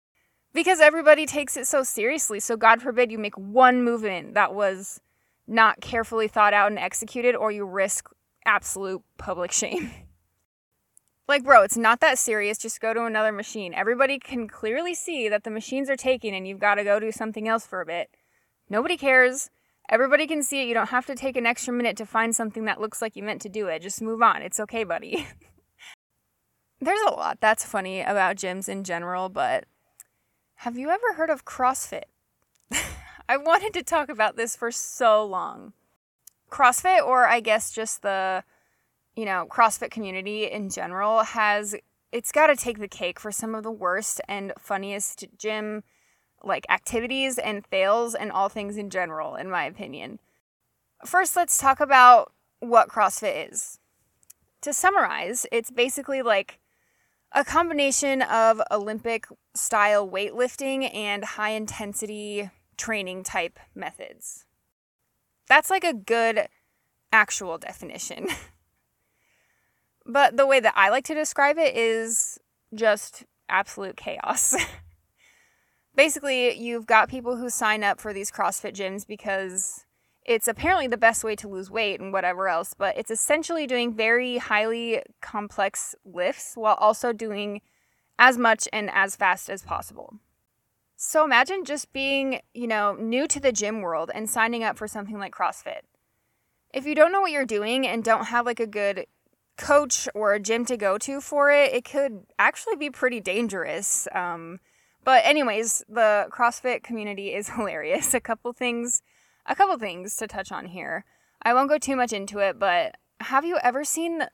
because 0.52 0.80
everybody 0.80 1.26
takes 1.26 1.56
it 1.56 1.66
so 1.66 1.82
seriously. 1.82 2.38
So, 2.40 2.56
God 2.56 2.80
forbid 2.82 3.10
you 3.10 3.18
make 3.18 3.36
one 3.36 3.82
movement 3.82 4.34
that 4.34 4.54
was 4.54 5.00
not 5.46 5.80
carefully 5.80 6.28
thought 6.28 6.54
out 6.54 6.70
and 6.70 6.78
executed, 6.78 7.34
or 7.34 7.50
you 7.50 7.64
risk 7.64 8.08
absolute 8.44 9.02
public 9.18 9.50
shame. 9.52 9.90
Like, 11.28 11.44
bro, 11.44 11.62
it's 11.62 11.76
not 11.76 12.00
that 12.00 12.18
serious. 12.18 12.58
Just 12.58 12.80
go 12.80 12.92
to 12.92 13.04
another 13.04 13.32
machine. 13.32 13.74
Everybody 13.74 14.18
can 14.18 14.48
clearly 14.48 14.94
see 14.94 15.28
that 15.28 15.44
the 15.44 15.50
machines 15.50 15.88
are 15.88 15.96
taking 15.96 16.34
and 16.34 16.46
you've 16.46 16.58
got 16.58 16.74
to 16.76 16.84
go 16.84 16.98
do 16.98 17.12
something 17.12 17.48
else 17.48 17.66
for 17.66 17.80
a 17.80 17.86
bit. 17.86 18.10
Nobody 18.68 18.96
cares. 18.96 19.50
Everybody 19.88 20.26
can 20.26 20.42
see 20.42 20.62
it. 20.62 20.68
You 20.68 20.74
don't 20.74 20.88
have 20.88 21.06
to 21.06 21.14
take 21.14 21.36
an 21.36 21.46
extra 21.46 21.72
minute 21.72 21.96
to 21.98 22.06
find 22.06 22.34
something 22.34 22.64
that 22.64 22.80
looks 22.80 23.00
like 23.00 23.14
you 23.14 23.22
meant 23.22 23.42
to 23.42 23.48
do 23.48 23.68
it. 23.68 23.82
Just 23.82 24.02
move 24.02 24.22
on. 24.22 24.42
It's 24.42 24.60
okay, 24.60 24.84
buddy. 24.84 25.26
There's 26.80 27.00
a 27.06 27.12
lot 27.12 27.38
that's 27.40 27.64
funny 27.64 28.00
about 28.00 28.36
gyms 28.36 28.68
in 28.68 28.82
general, 28.82 29.28
but 29.28 29.66
have 30.56 30.76
you 30.76 30.90
ever 30.90 31.14
heard 31.14 31.30
of 31.30 31.44
CrossFit? 31.44 32.04
I 33.28 33.36
wanted 33.36 33.72
to 33.74 33.82
talk 33.84 34.08
about 34.08 34.36
this 34.36 34.56
for 34.56 34.72
so 34.72 35.24
long. 35.24 35.72
CrossFit, 36.50 37.00
or 37.06 37.26
I 37.26 37.40
guess 37.40 37.72
just 37.72 38.02
the 38.02 38.42
you 39.16 39.24
know, 39.24 39.46
CrossFit 39.50 39.90
community 39.90 40.44
in 40.50 40.70
general 40.70 41.22
has 41.22 41.74
it's 42.12 42.32
got 42.32 42.48
to 42.48 42.56
take 42.56 42.78
the 42.78 42.88
cake 42.88 43.18
for 43.18 43.32
some 43.32 43.54
of 43.54 43.62
the 43.62 43.70
worst 43.70 44.20
and 44.28 44.52
funniest 44.58 45.24
gym 45.38 45.82
like 46.44 46.66
activities 46.68 47.38
and 47.38 47.66
fails 47.66 48.14
and 48.14 48.30
all 48.30 48.48
things 48.48 48.76
in 48.76 48.90
general 48.90 49.36
in 49.36 49.48
my 49.48 49.64
opinion. 49.64 50.18
First, 51.04 51.36
let's 51.36 51.58
talk 51.58 51.80
about 51.80 52.32
what 52.60 52.88
CrossFit 52.88 53.50
is. 53.50 53.78
To 54.62 54.72
summarize, 54.72 55.46
it's 55.50 55.70
basically 55.70 56.22
like 56.22 56.60
a 57.32 57.44
combination 57.44 58.22
of 58.22 58.60
Olympic 58.70 59.26
style 59.54 60.08
weightlifting 60.08 60.94
and 60.94 61.24
high 61.24 61.50
intensity 61.50 62.50
training 62.76 63.24
type 63.24 63.58
methods. 63.74 64.44
That's 65.48 65.70
like 65.70 65.84
a 65.84 65.94
good 65.94 66.46
actual 67.12 67.58
definition. 67.58 68.28
but 70.06 70.36
the 70.36 70.46
way 70.46 70.60
that 70.60 70.74
I 70.76 70.90
like 70.90 71.04
to 71.06 71.14
describe 71.14 71.58
it 71.58 71.76
is 71.76 72.38
just 72.74 73.24
absolute 73.48 73.96
chaos. 73.96 74.56
Basically, 75.94 76.58
you've 76.58 76.86
got 76.86 77.10
people 77.10 77.36
who 77.36 77.50
sign 77.50 77.84
up 77.84 78.00
for 78.00 78.12
these 78.12 78.30
CrossFit 78.30 78.74
gyms 78.74 79.06
because 79.06 79.84
it's 80.24 80.48
apparently 80.48 80.86
the 80.86 80.96
best 80.96 81.24
way 81.24 81.36
to 81.36 81.48
lose 81.48 81.70
weight 81.70 82.00
and 82.00 82.12
whatever 82.12 82.48
else, 82.48 82.74
but 82.74 82.96
it's 82.96 83.10
essentially 83.10 83.66
doing 83.66 83.92
very 83.94 84.38
highly 84.38 85.02
complex 85.20 85.94
lifts 86.04 86.52
while 86.54 86.76
also 86.76 87.12
doing 87.12 87.60
as 88.18 88.38
much 88.38 88.68
and 88.72 88.88
as 88.92 89.16
fast 89.16 89.50
as 89.50 89.62
possible. 89.62 90.14
So 90.96 91.24
imagine 91.24 91.64
just 91.64 91.92
being, 91.92 92.40
you 92.54 92.68
know, 92.68 92.94
new 92.94 93.26
to 93.26 93.40
the 93.40 93.50
gym 93.50 93.80
world 93.80 94.10
and 94.14 94.30
signing 94.30 94.62
up 94.62 94.78
for 94.78 94.86
something 94.86 95.18
like 95.18 95.34
CrossFit. 95.34 95.80
If 96.72 96.86
you 96.86 96.94
don't 96.94 97.10
know 97.10 97.20
what 97.20 97.32
you're 97.32 97.44
doing 97.44 97.86
and 97.86 98.04
don't 98.04 98.26
have 98.26 98.46
like 98.46 98.60
a 98.60 98.66
good 98.66 99.06
coach 99.62 100.08
or 100.14 100.34
a 100.34 100.40
gym 100.40 100.64
to 100.66 100.76
go 100.76 100.98
to 100.98 101.20
for 101.20 101.50
it, 101.50 101.72
it 101.72 101.84
could 101.84 102.26
actually 102.38 102.76
be 102.76 102.90
pretty 102.90 103.20
dangerous. 103.20 104.08
Um, 104.12 104.60
but 105.04 105.24
anyways, 105.24 105.84
the 105.88 106.26
CrossFit 106.30 106.82
community 106.82 107.32
is 107.32 107.48
hilarious. 107.56 108.12
A 108.12 108.20
couple 108.20 108.52
things 108.52 109.02
a 109.46 109.56
couple 109.56 109.76
things 109.76 110.14
to 110.16 110.26
touch 110.26 110.52
on 110.52 110.66
here. 110.66 111.04
I 111.42 111.52
won't 111.52 111.68
go 111.68 111.78
too 111.78 111.96
much 111.96 112.12
into 112.12 112.38
it, 112.38 112.58
but 112.58 112.96
have 113.20 113.44
you 113.44 113.58
ever 113.62 113.84
seen 113.84 114.24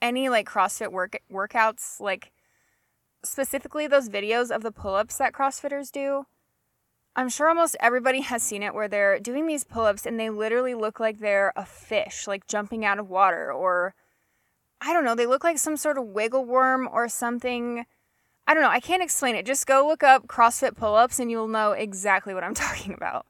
any 0.00 0.28
like 0.28 0.48
CrossFit 0.48 0.92
work 0.92 1.20
workouts 1.32 2.00
like 2.00 2.32
specifically 3.24 3.86
those 3.86 4.08
videos 4.08 4.54
of 4.54 4.62
the 4.62 4.70
pull-ups 4.70 5.16
that 5.18 5.32
CrossFitters 5.32 5.90
do? 5.90 6.26
I'm 7.16 7.28
sure 7.28 7.48
almost 7.48 7.76
everybody 7.80 8.20
has 8.20 8.42
seen 8.42 8.62
it 8.62 8.74
where 8.74 8.88
they're 8.88 9.18
doing 9.18 9.46
these 9.46 9.64
pull-ups 9.64 10.06
and 10.06 10.20
they 10.20 10.30
literally 10.30 10.74
look 10.74 11.00
like 11.00 11.18
they're 11.18 11.52
a 11.56 11.64
fish 11.64 12.26
like 12.26 12.46
jumping 12.46 12.84
out 12.84 12.98
of 12.98 13.08
water 13.08 13.50
or 13.50 13.94
I 14.80 14.92
don't 14.92 15.04
know, 15.04 15.14
they 15.14 15.26
look 15.26 15.44
like 15.44 15.58
some 15.58 15.76
sort 15.76 15.98
of 15.98 16.06
wiggle 16.06 16.44
worm 16.44 16.88
or 16.90 17.08
something. 17.08 17.86
I 18.46 18.54
don't 18.54 18.62
know, 18.62 18.70
I 18.70 18.80
can't 18.80 19.02
explain 19.02 19.34
it. 19.34 19.46
Just 19.46 19.66
go 19.66 19.86
look 19.86 20.02
up 20.02 20.28
CrossFit 20.28 20.76
pull-ups 20.76 21.18
and 21.18 21.30
you'll 21.30 21.48
know 21.48 21.72
exactly 21.72 22.34
what 22.34 22.44
I'm 22.44 22.54
talking 22.54 22.92
about 22.92 23.26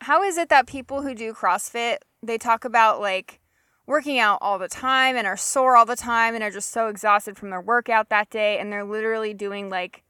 how 0.00 0.22
is 0.22 0.36
it 0.36 0.48
that 0.48 0.66
people 0.66 1.02
who 1.02 1.14
do 1.14 1.32
CrossFit, 1.32 1.98
they 2.22 2.38
talk 2.38 2.64
about 2.64 3.00
like 3.00 3.40
working 3.86 4.18
out 4.18 4.38
all 4.40 4.58
the 4.58 4.68
time 4.68 5.16
and 5.16 5.26
are 5.26 5.36
sore 5.36 5.76
all 5.76 5.86
the 5.86 5.96
time 5.96 6.34
and 6.34 6.42
are 6.42 6.50
just 6.50 6.70
so 6.70 6.88
exhausted 6.88 7.36
from 7.36 7.50
their 7.50 7.60
workout 7.60 8.08
that 8.08 8.30
day 8.30 8.58
and 8.58 8.72
they're 8.72 8.84
literally 8.84 9.32
doing 9.32 9.70
like 9.70 10.02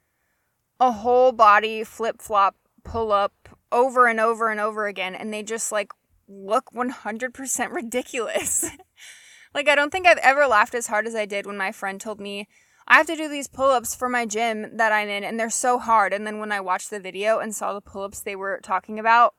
a 0.80 0.90
whole 0.90 1.32
body 1.32 1.84
flip 1.84 2.20
flop 2.20 2.56
pull 2.84 3.12
up 3.12 3.32
over 3.70 4.06
and 4.06 4.20
over 4.20 4.50
and 4.50 4.60
over 4.60 4.86
again 4.86 5.14
and 5.14 5.32
they 5.32 5.42
just 5.42 5.70
like 5.70 5.92
look 6.28 6.70
100% 6.72 7.72
ridiculous. 7.72 8.70
Like 9.56 9.68
I 9.68 9.74
don't 9.74 9.90
think 9.90 10.06
I've 10.06 10.18
ever 10.18 10.46
laughed 10.46 10.74
as 10.74 10.86
hard 10.86 11.06
as 11.06 11.14
I 11.14 11.24
did 11.24 11.46
when 11.46 11.56
my 11.56 11.72
friend 11.72 11.98
told 11.98 12.20
me 12.20 12.46
I 12.86 12.98
have 12.98 13.06
to 13.06 13.16
do 13.16 13.26
these 13.26 13.48
pull 13.48 13.70
ups 13.70 13.94
for 13.94 14.06
my 14.08 14.26
gym 14.26 14.76
that 14.76 14.92
I'm 14.92 15.08
in 15.08 15.24
and 15.24 15.40
they're 15.40 15.50
so 15.50 15.78
hard. 15.78 16.12
And 16.12 16.26
then 16.26 16.38
when 16.38 16.52
I 16.52 16.60
watched 16.60 16.90
the 16.90 17.00
video 17.00 17.38
and 17.38 17.54
saw 17.54 17.72
the 17.72 17.80
pull 17.80 18.04
ups 18.04 18.20
they 18.20 18.36
were 18.36 18.60
talking 18.62 18.98
about, 18.98 19.34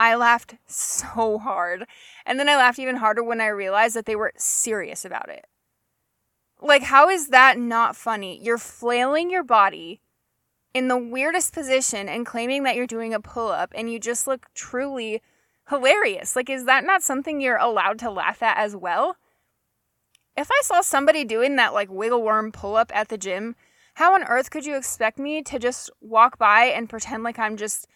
I 0.00 0.14
laughed 0.14 0.56
so 0.66 1.38
hard. 1.38 1.84
And 2.24 2.40
then 2.40 2.48
I 2.48 2.56
laughed 2.56 2.78
even 2.78 2.96
harder 2.96 3.22
when 3.22 3.40
I 3.40 3.48
realized 3.48 3.94
that 3.94 4.06
they 4.06 4.16
were 4.16 4.32
serious 4.36 5.04
about 5.04 5.28
it. 5.28 5.44
Like, 6.62 6.84
how 6.84 7.08
is 7.10 7.28
that 7.28 7.58
not 7.58 7.96
funny? 7.96 8.42
You're 8.42 8.58
flailing 8.58 9.30
your 9.30 9.44
body 9.44 10.00
in 10.72 10.88
the 10.88 10.98
weirdest 10.98 11.52
position 11.52 12.08
and 12.08 12.26
claiming 12.26 12.64
that 12.64 12.76
you're 12.76 12.86
doing 12.86 13.14
a 13.14 13.20
pull 13.20 13.48
up, 13.48 13.72
and 13.74 13.90
you 13.90 13.98
just 13.98 14.26
look 14.26 14.46
truly 14.54 15.22
hilarious. 15.68 16.36
Like, 16.36 16.50
is 16.50 16.66
that 16.66 16.84
not 16.84 17.02
something 17.02 17.40
you're 17.40 17.56
allowed 17.56 17.98
to 18.00 18.10
laugh 18.10 18.42
at 18.42 18.58
as 18.58 18.76
well? 18.76 19.16
If 20.36 20.50
I 20.50 20.60
saw 20.62 20.80
somebody 20.80 21.24
doing 21.24 21.56
that, 21.56 21.74
like, 21.74 21.90
wiggle 21.90 22.22
worm 22.22 22.52
pull 22.52 22.76
up 22.76 22.90
at 22.94 23.08
the 23.08 23.18
gym, 23.18 23.56
how 23.94 24.14
on 24.14 24.24
earth 24.24 24.50
could 24.50 24.64
you 24.64 24.76
expect 24.76 25.18
me 25.18 25.42
to 25.42 25.58
just 25.58 25.90
walk 26.00 26.38
by 26.38 26.64
and 26.64 26.88
pretend 26.88 27.22
like 27.22 27.38
I'm 27.38 27.56
just 27.56 27.86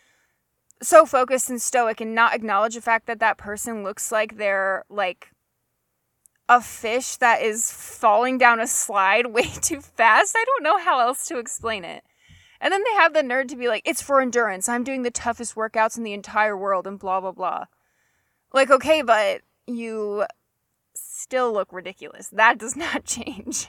so 0.83 1.07
focused 1.07 1.49
and 1.49 1.63
stoic 1.63 2.01
and 2.01 2.15
not 2.15 2.35
acknowledge 2.35 2.75
the 2.75 2.81
fact 2.81 3.07
that 3.07 3.21
that 3.21 3.39
person 3.39 3.83
looks 3.83 4.13
like 4.13 4.37
they're 4.37 4.85
like 4.91 5.31
a 6.49 6.61
fish 6.61 7.17
that 7.17 7.41
is 7.41 7.71
falling 7.71 8.37
down 8.39 8.61
a 8.61 8.67
slide 8.67 9.27
way 9.33 9.45
too 9.63 9.81
fast. 9.81 10.35
I 10.37 10.45
don't 10.45 10.63
know 10.63 10.79
how 10.79 11.01
else 11.01 11.27
to 11.29 11.39
explain 11.39 11.85
it. 11.85 12.05
And 12.61 12.73
then 12.73 12.83
they 12.85 12.95
have 12.95 13.13
the 13.13 13.23
nerd 13.23 13.49
to 13.49 13.57
be 13.57 13.69
like, 13.69 13.83
it's 13.85 14.03
for 14.03 14.21
endurance. 14.21 14.69
I'm 14.69 14.85
doing 14.85 15.03
the 15.03 15.11
toughest 15.11 15.55
workouts 15.55 15.97
in 15.97 16.03
the 16.03 16.13
entire 16.13 16.57
world 16.57 16.87
and 16.87 16.99
blah, 16.99 17.21
blah, 17.21 17.33
blah. 17.33 17.65
Like, 18.53 18.71
okay, 18.71 19.03
but 19.03 19.43
you 19.67 20.25
still 21.25 21.53
look 21.53 21.73
ridiculous. 21.73 22.29
That 22.29 22.59
does 22.59 22.77
not 22.85 23.05
change. 23.05 23.69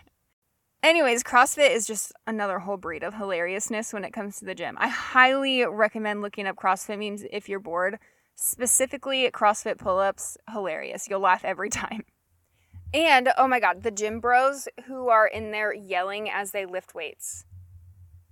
Anyways, 0.84 1.24
CrossFit 1.24 1.72
is 1.72 1.88
just 1.88 2.12
another 2.28 2.60
whole 2.60 2.78
breed 2.78 3.02
of 3.02 3.16
hilariousness 3.16 3.92
when 3.92 4.04
it 4.04 4.14
comes 4.14 4.38
to 4.38 4.46
the 4.46 4.54
gym. 4.54 4.76
I 4.78 4.88
highly 4.88 5.66
recommend 5.66 6.22
looking 6.22 6.46
up 6.46 6.58
CrossFit 6.58 7.00
memes 7.00 7.24
if 7.32 7.50
you're 7.50 7.60
bored. 7.60 7.98
Specifically, 8.36 9.28
CrossFit 9.32 9.80
pull 9.80 9.98
ups, 9.98 10.38
hilarious. 10.52 11.08
You'll 11.10 11.22
laugh 11.22 11.44
every 11.44 11.70
time. 11.84 12.04
And 12.94 13.30
oh 13.38 13.48
my 13.48 13.60
god, 13.60 13.82
the 13.82 13.92
gym 13.92 14.20
bros 14.20 14.68
who 14.86 15.10
are 15.10 15.26
in 15.26 15.52
there 15.52 15.74
yelling 15.74 16.30
as 16.30 16.52
they 16.52 16.66
lift 16.66 16.94
weights. 16.94 17.46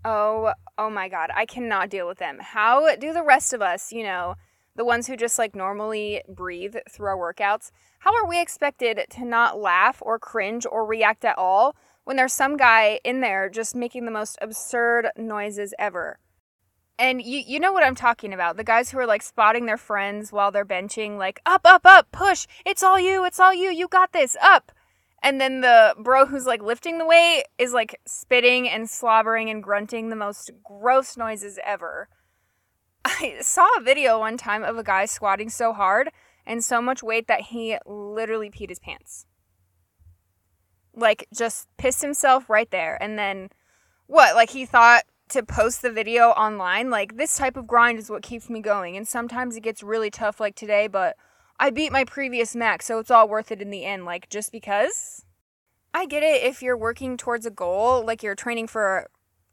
Oh, 0.06 0.54
oh 0.78 0.90
my 0.90 1.10
god, 1.10 1.32
I 1.34 1.46
cannot 1.46 1.90
deal 1.90 2.08
with 2.08 2.20
them. 2.20 2.38
How 2.40 2.96
do 2.98 3.14
the 3.14 3.24
rest 3.24 3.54
of 3.54 3.62
us, 3.62 3.92
you 3.92 4.04
know, 4.04 4.36
the 4.76 4.86
ones 4.86 5.08
who 5.08 5.16
just 5.16 5.38
like 5.38 5.56
normally 5.56 6.22
breathe 6.28 6.76
through 6.90 7.08
our 7.08 7.18
workouts, 7.18 7.72
how 8.00 8.16
are 8.16 8.28
we 8.28 8.42
expected 8.42 9.06
to 9.12 9.26
not 9.26 9.60
laugh 9.60 10.02
or 10.02 10.20
cringe 10.20 10.66
or 10.70 10.86
react 10.86 11.24
at 11.24 11.38
all 11.38 11.76
when 12.04 12.18
there's 12.18 12.34
some 12.34 12.58
guy 12.58 13.00
in 13.04 13.22
there 13.22 13.50
just 13.50 13.76
making 13.76 14.06
the 14.06 14.12
most 14.12 14.38
absurd 14.42 15.10
noises 15.18 15.74
ever. 15.80 16.20
And 17.00 17.22
you 17.22 17.42
you 17.46 17.60
know 17.60 17.74
what 17.74 17.84
I'm 17.84 17.96
talking 17.96 18.34
about. 18.34 18.56
The 18.56 18.64
guys 18.64 18.92
who 18.92 19.00
are 19.00 19.08
like 19.08 19.24
spotting 19.24 19.66
their 19.66 19.78
friends 19.78 20.32
while 20.32 20.52
they're 20.52 20.66
benching 20.66 21.18
like 21.18 21.42
up 21.46 21.62
up 21.66 21.86
up 21.86 22.12
push. 22.12 22.46
It's 22.66 22.84
all 22.84 23.00
you. 23.00 23.26
It's 23.26 23.40
all 23.40 23.54
you. 23.54 23.72
You 23.72 23.88
got 23.88 24.14
this. 24.14 24.38
Up. 24.42 24.72
And 25.24 25.40
then 25.42 25.62
the 25.62 25.96
bro 25.98 26.26
who's 26.26 26.46
like 26.46 26.62
lifting 26.62 26.98
the 26.98 27.06
weight 27.06 27.46
is 27.58 27.74
like 27.74 28.00
spitting 28.06 28.70
and 28.70 28.90
slobbering 28.90 29.50
and 29.50 29.64
grunting 29.64 30.10
the 30.10 30.16
most 30.16 30.52
gross 30.64 31.18
noises 31.18 31.58
ever. 31.66 32.10
I 33.20 33.38
saw 33.42 33.68
a 33.78 33.82
video 33.82 34.20
one 34.20 34.38
time 34.38 34.64
of 34.64 34.78
a 34.78 34.84
guy 34.84 35.06
squatting 35.06 35.50
so 35.50 35.74
hard 35.74 36.10
and 36.46 36.64
so 36.64 36.82
much 36.82 37.04
weight 37.04 37.28
that 37.28 37.42
he 37.42 37.78
literally 37.86 38.50
peed 38.50 38.70
his 38.70 38.80
pants. 38.80 39.26
Like 40.96 41.28
just 41.34 41.68
pissed 41.78 42.02
himself 42.02 42.50
right 42.50 42.70
there. 42.72 43.02
And 43.02 43.18
then 43.18 43.50
what 44.08 44.36
like 44.36 44.52
he 44.52 44.66
thought 44.66 45.04
to 45.30 45.44
post 45.44 45.82
the 45.82 45.92
video 45.92 46.30
online? 46.30 46.90
Like 46.90 47.18
this 47.18 47.38
type 47.38 47.58
of 47.58 47.68
grind 47.68 48.00
is 48.00 48.10
what 48.10 48.24
keeps 48.24 48.50
me 48.50 48.62
going. 48.62 48.98
And 48.98 49.08
sometimes 49.08 49.56
it 49.56 49.64
gets 49.64 49.84
really 49.84 50.10
tough 50.10 50.40
like 50.40 50.56
today 50.56 50.88
but 50.88 51.16
i 51.60 51.70
beat 51.70 51.92
my 51.92 52.04
previous 52.04 52.56
max 52.56 52.86
so 52.86 52.98
it's 52.98 53.12
all 53.12 53.28
worth 53.28 53.52
it 53.52 53.62
in 53.62 53.70
the 53.70 53.86
end. 53.86 54.06
Like 54.06 54.30
just 54.30 54.52
because? 54.52 55.26
I 55.94 56.06
get 56.08 56.24
it 56.24 56.44
if 56.44 56.62
you're 56.64 56.78
working 56.78 57.18
towards 57.18 57.46
a 57.46 57.52
goal 57.52 58.04
like 58.06 58.24
you're 58.24 58.36
training 58.36 58.68
for 58.68 59.08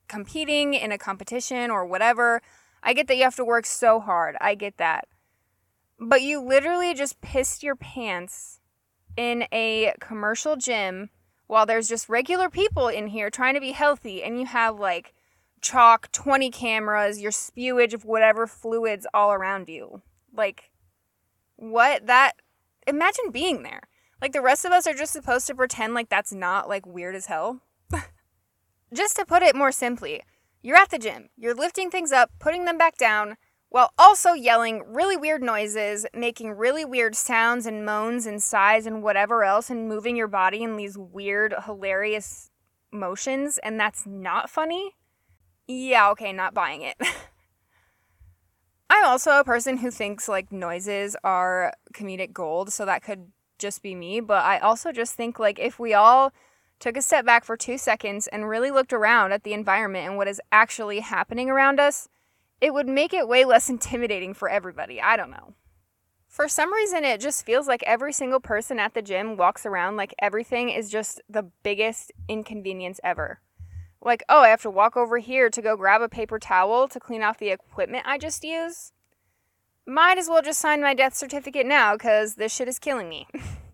competing 0.09 0.75
in 0.75 0.91
a 0.91 0.99
competition 0.99 1.71
or 1.71 1.87
whatever 1.87 2.43
i 2.83 2.93
get 2.93 3.07
that 3.09 3.17
you 3.17 3.25
have 3.25 3.37
to 3.37 3.45
work 3.45 3.67
so 3.67 4.01
hard. 4.01 4.37
I 4.41 4.55
get 4.55 4.79
that. 4.79 5.07
But 5.99 6.23
you 6.23 6.41
literally 6.41 6.95
just 6.95 7.21
pissed 7.21 7.63
your 7.63 7.77
pants 7.77 8.61
in 9.17 9.45
a 9.53 9.93
commercial 10.01 10.57
gym 10.57 11.11
while 11.47 11.67
there's 11.67 11.89
just 11.89 12.09
regular 12.09 12.49
people 12.49 12.89
in 12.89 13.09
here 13.09 13.29
trying 13.29 13.55
to 13.55 13.61
be 13.61 13.73
healthy 13.73 14.23
and 14.23 14.39
you 14.39 14.47
have 14.47 14.79
like 14.79 15.15
chalk 15.61 16.11
20 16.13 16.51
cameras 16.51 17.21
your 17.21 17.33
spewage 17.33 17.93
of 17.93 18.05
whatever 18.05 18.47
fluids 18.47 19.07
all 19.13 19.33
around 19.33 19.69
you. 19.69 20.01
Like 20.35 20.71
what? 21.57 22.07
That 22.07 22.33
imagine 22.87 23.31
being 23.31 23.63
there. 23.63 23.83
Like 24.23 24.33
the 24.33 24.43
rest 24.43 24.65
of 24.65 24.73
us 24.73 24.87
are 24.87 24.95
just 24.95 25.13
supposed 25.13 25.47
to 25.49 25.55
pretend 25.55 25.95
like 25.95 26.09
that's 26.09 26.33
not 26.33 26.69
like 26.69 26.87
weird 26.87 27.15
as 27.15 27.27
hell. 27.27 27.61
Just 28.93 29.17
to 29.17 29.25
put 29.25 29.43
it 29.43 29.55
more 29.55 29.73
simply 29.73 30.23
you're 30.63 30.77
at 30.77 30.91
the 30.91 30.99
gym 30.99 31.29
you're 31.37 31.55
lifting 31.55 31.91
things 31.91 32.13
up 32.13 32.31
putting 32.39 32.65
them 32.65 32.79
back 32.79 32.97
down 32.97 33.37
while 33.71 33.93
also 33.97 34.33
yelling 34.33 34.83
really 34.85 35.17
weird 35.17 35.43
noises, 35.43 36.05
making 36.13 36.51
really 36.51 36.85
weird 36.85 37.15
sounds 37.15 37.67
and 37.67 37.87
moans 37.87 38.27
and 38.27 38.43
sighs 38.43 38.85
and 38.85 39.03
whatever 39.03 39.45
else, 39.45 39.71
and 39.71 39.89
moving 39.89 40.17
your 40.17 40.27
body 40.29 40.63
in 40.63 40.77
these 40.77 40.99
weird, 40.99 41.55
hilarious 41.65 42.51
motions, 42.93 43.59
and 43.59 43.79
that's 43.79 44.05
not 44.05 44.51
funny? 44.51 44.97
Yeah, 45.69 46.11
okay, 46.11 46.33
not 46.33 46.53
buying 46.53 46.83
it. 46.83 46.97
I'm 48.91 49.05
also 49.05 49.39
a 49.39 49.45
person 49.45 49.77
who 49.77 49.93
thinks 49.93 50.29
like 50.29 50.51
noises 50.51 51.17
are 51.23 51.73
comedic 51.95 52.33
gold, 52.33 52.73
so 52.73 52.85
that 52.85 53.05
could 53.05 53.31
just 53.61 53.83
be 53.83 53.95
me, 53.95 54.19
but 54.19 54.45
I 54.45 54.59
also 54.59 54.91
just 54.91 55.15
think 55.15 55.39
like 55.39 55.61
if 55.61 55.79
we 55.79 55.95
all 55.95 56.33
took 56.81 56.97
a 56.97 57.03
step 57.03 57.25
back 57.25 57.45
for 57.45 57.57
two 57.57 57.79
seconds, 57.79 58.27
and 58.27 58.49
really 58.49 58.71
looked 58.71 58.93
around 58.93 59.33
at 59.33 59.45
the 59.45 59.53
environment 59.53 60.09
and 60.09 60.17
what 60.17 60.27
is 60.27 60.41
actually 60.51 61.01
happening 61.01 61.49
around 61.51 61.79
us, 61.79 62.09
it 62.61 62.75
would 62.75 62.89
make 62.89 63.15
it 63.15 63.29
way 63.29 63.45
less 63.45 63.69
intimidating 63.71 64.35
for 64.35 64.49
everybody. 64.49 65.01
I 65.01 65.17
don't 65.17 65.31
know. 65.31 65.55
For 66.27 66.49
some 66.49 66.73
reason, 66.73 67.05
it 67.05 67.21
just 67.21 67.45
feels 67.45 67.67
like 67.67 67.83
every 67.83 68.13
single 68.13 68.41
person 68.41 68.79
at 68.79 68.95
the 68.95 69.03
gym 69.03 69.37
walks 69.37 69.67
around 69.67 69.97
like 69.97 70.15
everything 70.21 70.71
is 70.71 70.89
just 70.89 71.21
the 71.29 71.51
biggest 71.63 72.13
inconvenience 72.29 73.01
ever. 73.03 73.41
Like, 74.01 74.23
oh, 74.29 74.43
I 74.43 74.49
have 74.49 74.63
to 74.63 74.71
walk 74.71 74.97
over 74.97 75.19
here 75.19 75.51
to 75.51 75.61
go 75.61 75.77
grab 75.77 76.01
a 76.01 76.09
paper 76.09 76.39
towel 76.39 76.89
to 76.89 77.01
clean 77.01 77.23
off 77.23 77.39
the 77.39 77.51
equipment 77.51 78.05
I 78.07 78.17
just 78.17 78.45
used. 78.45 78.93
Might 79.87 80.19
as 80.19 80.29
well 80.29 80.41
just 80.41 80.61
sign 80.61 80.81
my 80.81 80.95
death 80.95 81.15
certificate 81.15 81.67
now 81.67 81.95
because 81.95 82.37
this 82.37 82.55
shit 82.55 82.69
is 82.69 82.79
killing 82.79 83.09
me. 83.09 83.27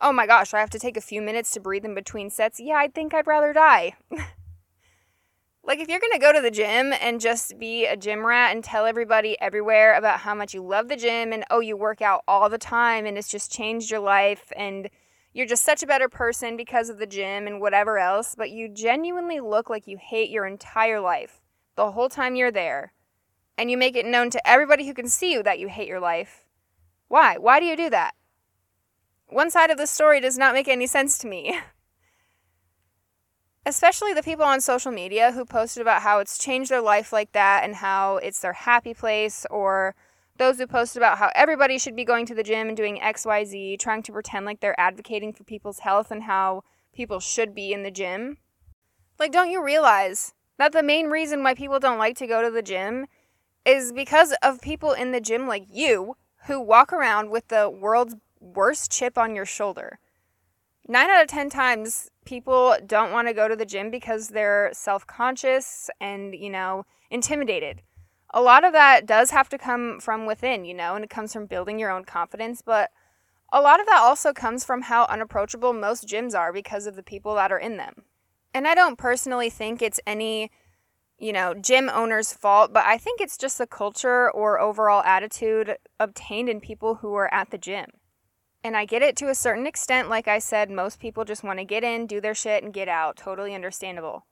oh 0.00 0.12
my 0.12 0.26
gosh, 0.26 0.54
I 0.54 0.60
have 0.60 0.70
to 0.70 0.78
take 0.78 0.96
a 0.96 1.02
few 1.02 1.22
minutes 1.22 1.50
to 1.52 1.60
breathe 1.60 1.84
in 1.84 1.94
between 1.94 2.30
sets. 2.30 2.60
Yeah, 2.60 2.76
I 2.76 2.88
think 2.88 3.14
I'd 3.14 3.26
rather 3.26 3.52
die. 3.52 3.94
like, 5.62 5.80
if 5.80 5.88
you're 5.88 6.00
gonna 6.00 6.18
go 6.18 6.32
to 6.32 6.40
the 6.40 6.50
gym 6.50 6.92
and 7.00 7.20
just 7.20 7.58
be 7.58 7.86
a 7.86 7.96
gym 7.96 8.24
rat 8.24 8.54
and 8.54 8.62
tell 8.62 8.86
everybody 8.86 9.36
everywhere 9.40 9.94
about 9.94 10.20
how 10.20 10.34
much 10.34 10.54
you 10.54 10.62
love 10.62 10.88
the 10.88 10.96
gym 10.96 11.32
and 11.32 11.44
oh, 11.50 11.60
you 11.60 11.76
work 11.76 12.02
out 12.02 12.22
all 12.26 12.48
the 12.48 12.58
time 12.58 13.06
and 13.06 13.18
it's 13.18 13.28
just 13.28 13.52
changed 13.52 13.90
your 13.90 14.00
life 14.00 14.52
and 14.56 14.88
you're 15.32 15.46
just 15.46 15.64
such 15.64 15.82
a 15.82 15.86
better 15.86 16.08
person 16.08 16.56
because 16.56 16.88
of 16.88 16.98
the 16.98 17.06
gym 17.06 17.46
and 17.46 17.60
whatever 17.60 17.98
else, 17.98 18.34
but 18.34 18.50
you 18.50 18.68
genuinely 18.68 19.40
look 19.40 19.70
like 19.70 19.86
you 19.86 19.96
hate 19.96 20.30
your 20.30 20.46
entire 20.46 21.00
life 21.00 21.40
the 21.76 21.92
whole 21.92 22.08
time 22.08 22.34
you're 22.34 22.50
there, 22.50 22.92
and 23.56 23.70
you 23.70 23.78
make 23.78 23.94
it 23.94 24.04
known 24.04 24.30
to 24.30 24.48
everybody 24.48 24.84
who 24.84 24.92
can 24.92 25.08
see 25.08 25.32
you 25.32 25.44
that 25.44 25.60
you 25.60 25.68
hate 25.68 25.86
your 25.86 26.00
life. 26.00 26.44
Why? 27.06 27.38
Why 27.38 27.60
do 27.60 27.66
you 27.66 27.76
do 27.76 27.88
that? 27.90 28.16
One 29.28 29.50
side 29.50 29.70
of 29.70 29.76
the 29.76 29.86
story 29.86 30.20
does 30.20 30.38
not 30.38 30.54
make 30.54 30.68
any 30.68 30.86
sense 30.86 31.18
to 31.18 31.26
me. 31.26 31.58
Especially 33.66 34.14
the 34.14 34.22
people 34.22 34.44
on 34.44 34.62
social 34.62 34.90
media 34.90 35.32
who 35.32 35.44
posted 35.44 35.82
about 35.82 36.02
how 36.02 36.20
it's 36.20 36.38
changed 36.38 36.70
their 36.70 36.80
life 36.80 37.12
like 37.12 37.32
that 37.32 37.64
and 37.64 37.76
how 37.76 38.16
it's 38.16 38.40
their 38.40 38.54
happy 38.54 38.94
place 38.94 39.44
or 39.50 39.94
those 40.38 40.56
who 40.56 40.66
posted 40.66 41.00
about 41.00 41.18
how 41.18 41.30
everybody 41.34 41.78
should 41.78 41.94
be 41.94 42.04
going 42.04 42.24
to 42.24 42.34
the 42.34 42.42
gym 42.42 42.68
and 42.68 42.76
doing 42.76 42.98
XYZ, 42.98 43.78
trying 43.78 44.02
to 44.04 44.12
pretend 44.12 44.46
like 44.46 44.60
they're 44.60 44.80
advocating 44.80 45.34
for 45.34 45.44
people's 45.44 45.80
health 45.80 46.10
and 46.10 46.22
how 46.22 46.62
people 46.94 47.20
should 47.20 47.54
be 47.54 47.72
in 47.72 47.82
the 47.82 47.90
gym. 47.90 48.38
Like, 49.18 49.32
don't 49.32 49.50
you 49.50 49.62
realize 49.62 50.32
that 50.56 50.72
the 50.72 50.82
main 50.82 51.08
reason 51.08 51.42
why 51.42 51.54
people 51.54 51.80
don't 51.80 51.98
like 51.98 52.16
to 52.18 52.26
go 52.26 52.40
to 52.40 52.50
the 52.50 52.62
gym 52.62 53.06
is 53.64 53.92
because 53.92 54.34
of 54.42 54.62
people 54.62 54.92
in 54.92 55.12
the 55.12 55.20
gym 55.20 55.46
like 55.46 55.66
you 55.70 56.16
who 56.46 56.60
walk 56.60 56.92
around 56.92 57.30
with 57.30 57.48
the 57.48 57.68
world's 57.68 58.14
worst 58.40 58.90
chip 58.90 59.16
on 59.18 59.34
your 59.34 59.46
shoulder? 59.46 59.98
Nine 60.86 61.10
out 61.10 61.22
of 61.22 61.28
10 61.28 61.50
times, 61.50 62.10
people 62.24 62.76
don't 62.86 63.12
want 63.12 63.28
to 63.28 63.34
go 63.34 63.46
to 63.48 63.56
the 63.56 63.66
gym 63.66 63.90
because 63.90 64.28
they're 64.28 64.70
self 64.72 65.06
conscious 65.06 65.90
and, 66.00 66.34
you 66.34 66.50
know, 66.50 66.86
intimidated 67.10 67.82
a 68.30 68.42
lot 68.42 68.64
of 68.64 68.72
that 68.72 69.06
does 69.06 69.30
have 69.30 69.48
to 69.48 69.58
come 69.58 70.00
from 70.00 70.26
within, 70.26 70.64
you 70.64 70.74
know, 70.74 70.94
and 70.94 71.04
it 71.04 71.10
comes 71.10 71.32
from 71.32 71.46
building 71.46 71.78
your 71.78 71.90
own 71.90 72.04
confidence. 72.04 72.62
But 72.62 72.90
a 73.52 73.60
lot 73.60 73.80
of 73.80 73.86
that 73.86 74.00
also 74.00 74.32
comes 74.32 74.64
from 74.64 74.82
how 74.82 75.06
unapproachable 75.06 75.72
most 75.72 76.06
gyms 76.06 76.38
are 76.38 76.52
because 76.52 76.86
of 76.86 76.96
the 76.96 77.02
people 77.02 77.34
that 77.36 77.52
are 77.52 77.58
in 77.58 77.78
them. 77.78 78.04
And 78.52 78.66
I 78.68 78.74
don't 78.74 78.98
personally 78.98 79.50
think 79.50 79.80
it's 79.80 80.00
any, 80.06 80.50
you 81.18 81.32
know, 81.32 81.54
gym 81.54 81.88
owner's 81.88 82.32
fault, 82.32 82.72
but 82.72 82.84
I 82.84 82.98
think 82.98 83.20
it's 83.20 83.38
just 83.38 83.58
the 83.58 83.66
culture 83.66 84.30
or 84.30 84.60
overall 84.60 85.02
attitude 85.04 85.76
obtained 85.98 86.48
in 86.48 86.60
people 86.60 86.96
who 86.96 87.14
are 87.14 87.32
at 87.32 87.50
the 87.50 87.58
gym. 87.58 87.86
And 88.68 88.76
I 88.76 88.84
get 88.84 89.00
it 89.00 89.16
to 89.16 89.30
a 89.30 89.34
certain 89.34 89.66
extent. 89.66 90.10
Like 90.10 90.28
I 90.28 90.38
said, 90.38 90.70
most 90.70 91.00
people 91.00 91.24
just 91.24 91.42
want 91.42 91.58
to 91.58 91.64
get 91.64 91.82
in, 91.82 92.06
do 92.06 92.20
their 92.20 92.34
shit, 92.34 92.62
and 92.62 92.70
get 92.70 92.86
out. 92.86 93.16
Totally 93.16 93.54
understandable. 93.54 94.26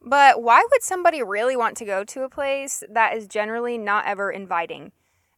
But 0.00 0.42
why 0.42 0.66
would 0.70 0.82
somebody 0.82 1.22
really 1.22 1.58
want 1.58 1.76
to 1.76 1.84
go 1.84 2.02
to 2.02 2.22
a 2.22 2.30
place 2.30 2.82
that 2.88 3.14
is 3.14 3.26
generally 3.26 3.76
not 3.76 4.06
ever 4.06 4.30
inviting? 4.30 4.92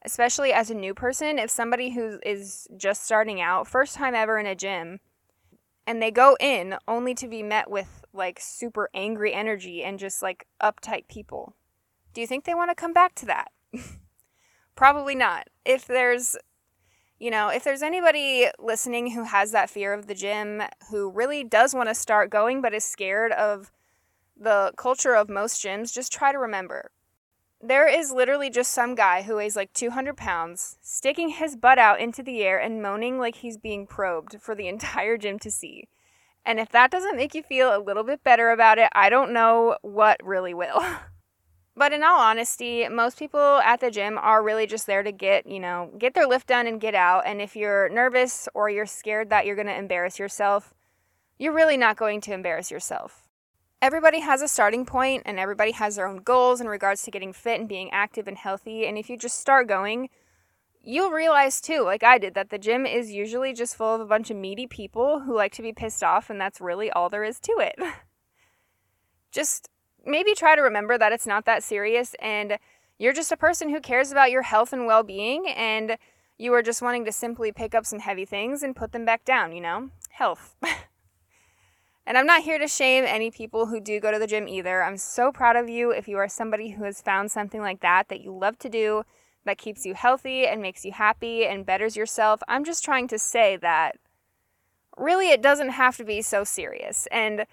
Especially 0.04 0.52
as 0.52 0.70
a 0.70 0.74
new 0.74 0.94
person, 0.94 1.36
if 1.36 1.50
somebody 1.50 1.90
who 1.90 2.20
is 2.24 2.68
just 2.76 3.04
starting 3.04 3.40
out, 3.40 3.66
first 3.66 3.96
time 3.96 4.14
ever 4.14 4.38
in 4.38 4.46
a 4.46 4.54
gym, 4.54 5.00
and 5.84 6.00
they 6.00 6.12
go 6.12 6.36
in 6.38 6.76
only 6.86 7.16
to 7.16 7.26
be 7.26 7.42
met 7.42 7.68
with 7.68 8.04
like 8.12 8.38
super 8.40 8.88
angry 8.94 9.34
energy 9.34 9.82
and 9.82 9.98
just 9.98 10.22
like 10.22 10.46
uptight 10.62 11.08
people. 11.08 11.56
Do 12.14 12.20
you 12.20 12.28
think 12.28 12.44
they 12.44 12.54
want 12.54 12.70
to 12.70 12.76
come 12.76 12.92
back 12.92 13.16
to 13.16 13.26
that? 13.26 13.50
Probably 14.76 15.16
not. 15.16 15.48
If 15.64 15.86
there's 15.86 16.36
you 17.18 17.30
know, 17.30 17.48
if 17.48 17.64
there's 17.64 17.82
anybody 17.82 18.48
listening 18.58 19.10
who 19.10 19.24
has 19.24 19.50
that 19.52 19.70
fear 19.70 19.92
of 19.92 20.06
the 20.06 20.14
gym, 20.14 20.62
who 20.90 21.10
really 21.10 21.44
does 21.44 21.74
want 21.74 21.88
to 21.88 21.94
start 21.94 22.30
going 22.30 22.60
but 22.62 22.74
is 22.74 22.84
scared 22.84 23.32
of 23.32 23.72
the 24.36 24.72
culture 24.76 25.14
of 25.14 25.28
most 25.28 25.62
gyms, 25.62 25.92
just 25.92 26.12
try 26.12 26.32
to 26.32 26.38
remember 26.38 26.90
there 27.60 27.88
is 27.88 28.12
literally 28.12 28.50
just 28.50 28.70
some 28.70 28.94
guy 28.94 29.22
who 29.22 29.36
weighs 29.36 29.56
like 29.56 29.72
200 29.72 30.16
pounds, 30.16 30.78
sticking 30.80 31.30
his 31.30 31.56
butt 31.56 31.78
out 31.78 32.00
into 32.00 32.22
the 32.22 32.42
air 32.42 32.58
and 32.58 32.82
moaning 32.82 33.18
like 33.18 33.36
he's 33.36 33.56
being 33.56 33.86
probed 33.86 34.40
for 34.40 34.54
the 34.54 34.68
entire 34.68 35.16
gym 35.16 35.38
to 35.40 35.50
see. 35.50 35.88
And 36.44 36.60
if 36.60 36.70
that 36.70 36.90
doesn't 36.90 37.16
make 37.16 37.34
you 37.34 37.42
feel 37.42 37.76
a 37.76 37.82
little 37.82 38.04
bit 38.04 38.22
better 38.22 38.50
about 38.50 38.78
it, 38.78 38.88
I 38.92 39.10
don't 39.10 39.32
know 39.32 39.76
what 39.82 40.24
really 40.24 40.54
will. 40.54 40.80
but 41.78 41.92
in 41.92 42.02
all 42.02 42.18
honesty, 42.18 42.88
most 42.88 43.18
people 43.18 43.40
at 43.40 43.80
the 43.80 43.90
gym 43.90 44.18
are 44.18 44.42
really 44.42 44.66
just 44.66 44.86
there 44.86 45.02
to 45.02 45.12
get, 45.12 45.46
you 45.46 45.60
know, 45.60 45.90
get 45.98 46.14
their 46.14 46.26
lift 46.26 46.48
done 46.48 46.66
and 46.66 46.80
get 46.80 46.94
out. 46.94 47.22
And 47.26 47.40
if 47.40 47.56
you're 47.56 47.88
nervous 47.88 48.48
or 48.54 48.68
you're 48.68 48.86
scared 48.86 49.30
that 49.30 49.46
you're 49.46 49.56
going 49.56 49.68
to 49.68 49.76
embarrass 49.76 50.18
yourself, 50.18 50.74
you're 51.38 51.54
really 51.54 51.76
not 51.76 51.96
going 51.96 52.20
to 52.22 52.32
embarrass 52.32 52.70
yourself 52.70 53.28
everybody 53.80 54.20
has 54.20 54.42
a 54.42 54.48
starting 54.48 54.84
point 54.84 55.22
and 55.24 55.38
everybody 55.38 55.72
has 55.72 55.96
their 55.96 56.06
own 56.06 56.18
goals 56.18 56.60
in 56.60 56.68
regards 56.68 57.02
to 57.02 57.10
getting 57.10 57.32
fit 57.32 57.60
and 57.60 57.68
being 57.68 57.90
active 57.90 58.26
and 58.26 58.36
healthy. 58.36 58.86
And 58.86 58.98
if 58.98 59.08
you 59.08 59.16
just 59.16 59.38
start 59.38 59.68
going, 59.68 60.08
you'll 60.82 61.10
realize 61.10 61.60
too, 61.60 61.82
like 61.82 62.02
I 62.02 62.18
did, 62.18 62.34
that 62.34 62.50
the 62.50 62.58
gym 62.58 62.86
is 62.86 63.12
usually 63.12 63.52
just 63.52 63.76
full 63.76 63.94
of 63.94 64.00
a 64.00 64.06
bunch 64.06 64.30
of 64.30 64.36
meaty 64.36 64.66
people 64.66 65.20
who 65.20 65.34
like 65.34 65.52
to 65.52 65.62
be 65.62 65.72
pissed 65.72 66.02
off, 66.02 66.30
and 66.30 66.40
that's 66.40 66.60
really 66.60 66.90
all 66.90 67.08
there 67.08 67.24
is 67.24 67.38
to 67.40 67.52
it. 67.60 67.76
just 69.30 69.68
maybe 70.04 70.34
try 70.34 70.56
to 70.56 70.62
remember 70.62 70.98
that 70.98 71.12
it's 71.12 71.26
not 71.26 71.44
that 71.44 71.62
serious 71.62 72.14
and 72.20 72.58
you're 72.98 73.12
just 73.12 73.32
a 73.32 73.36
person 73.36 73.68
who 73.68 73.80
cares 73.80 74.10
about 74.10 74.30
your 74.30 74.42
health 74.42 74.72
and 74.72 74.84
well 74.84 75.04
being, 75.04 75.46
and 75.48 75.98
you 76.36 76.52
are 76.52 76.62
just 76.62 76.82
wanting 76.82 77.04
to 77.04 77.12
simply 77.12 77.52
pick 77.52 77.72
up 77.72 77.86
some 77.86 78.00
heavy 78.00 78.24
things 78.24 78.64
and 78.64 78.74
put 78.74 78.90
them 78.90 79.04
back 79.04 79.24
down, 79.24 79.52
you 79.52 79.60
know? 79.60 79.90
Health. 80.10 80.56
And 82.08 82.16
I'm 82.16 82.24
not 82.24 82.42
here 82.42 82.58
to 82.58 82.66
shame 82.66 83.04
any 83.06 83.30
people 83.30 83.66
who 83.66 83.80
do 83.80 84.00
go 84.00 84.10
to 84.10 84.18
the 84.18 84.26
gym 84.26 84.48
either. 84.48 84.82
I'm 84.82 84.96
so 84.96 85.30
proud 85.30 85.56
of 85.56 85.68
you 85.68 85.90
if 85.90 86.08
you 86.08 86.16
are 86.16 86.26
somebody 86.26 86.70
who 86.70 86.84
has 86.84 87.02
found 87.02 87.30
something 87.30 87.60
like 87.60 87.80
that 87.80 88.08
that 88.08 88.22
you 88.22 88.32
love 88.32 88.58
to 88.60 88.70
do, 88.70 89.02
that 89.44 89.58
keeps 89.58 89.84
you 89.84 89.92
healthy 89.92 90.46
and 90.46 90.62
makes 90.62 90.86
you 90.86 90.92
happy 90.92 91.44
and 91.44 91.66
betters 91.66 91.98
yourself. 91.98 92.40
I'm 92.48 92.64
just 92.64 92.82
trying 92.82 93.08
to 93.08 93.18
say 93.18 93.56
that 93.56 93.96
really 94.96 95.28
it 95.28 95.42
doesn't 95.42 95.68
have 95.68 95.98
to 95.98 96.04
be 96.04 96.22
so 96.22 96.44
serious. 96.44 97.06
And 97.12 97.44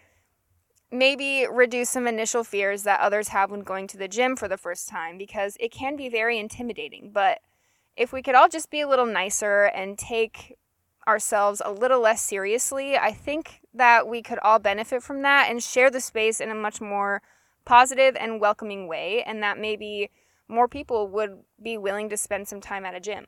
maybe 0.92 1.46
reduce 1.50 1.90
some 1.90 2.08
initial 2.08 2.44
fears 2.44 2.84
that 2.84 3.00
others 3.00 3.30
have 3.30 3.52
when 3.52 3.62
going 3.62 3.88
to 3.88 3.98
the 3.98 4.08
gym 4.08 4.36
for 4.36 4.48
the 4.48 4.58
first 4.58 4.88
time 4.88 5.18
because 5.18 5.58
it 5.60 5.72
can 5.72 5.96
be 5.96 6.10
very 6.10 6.38
intimidating. 6.38 7.12
But 7.12 7.40
if 7.98 8.14
we 8.14 8.22
could 8.22 8.36
all 8.36 8.50
just 8.50 8.70
be 8.70 8.82
a 8.82 8.88
little 8.88 9.06
nicer 9.06 9.66
and 9.66 9.98
take 9.98 10.58
ourselves 11.08 11.62
a 11.64 11.72
little 11.72 12.02
less 12.02 12.22
seriously, 12.22 12.98
I 12.98 13.12
think 13.12 13.62
that 13.74 14.08
we 14.08 14.22
could 14.22 14.40
all 14.40 14.60
benefit 14.60 15.04
from 15.04 15.22
that 15.22 15.50
and 15.50 15.62
share 15.62 15.92
the 15.92 16.02
space 16.02 16.40
in 16.40 16.50
a 16.50 16.56
much 16.56 16.82
more 16.82 17.22
positive 17.64 18.16
and 18.20 18.40
welcoming 18.40 18.88
way, 18.88 19.24
and 19.24 19.42
that 19.42 19.58
maybe 19.58 20.10
more 20.48 20.68
people 20.68 21.08
would 21.08 21.40
be 21.62 21.78
willing 21.78 22.10
to 22.10 22.18
spend 22.18 22.48
some 22.48 22.62
time 22.62 22.86
at 22.86 22.96
a 22.96 23.00
gym. 23.00 23.26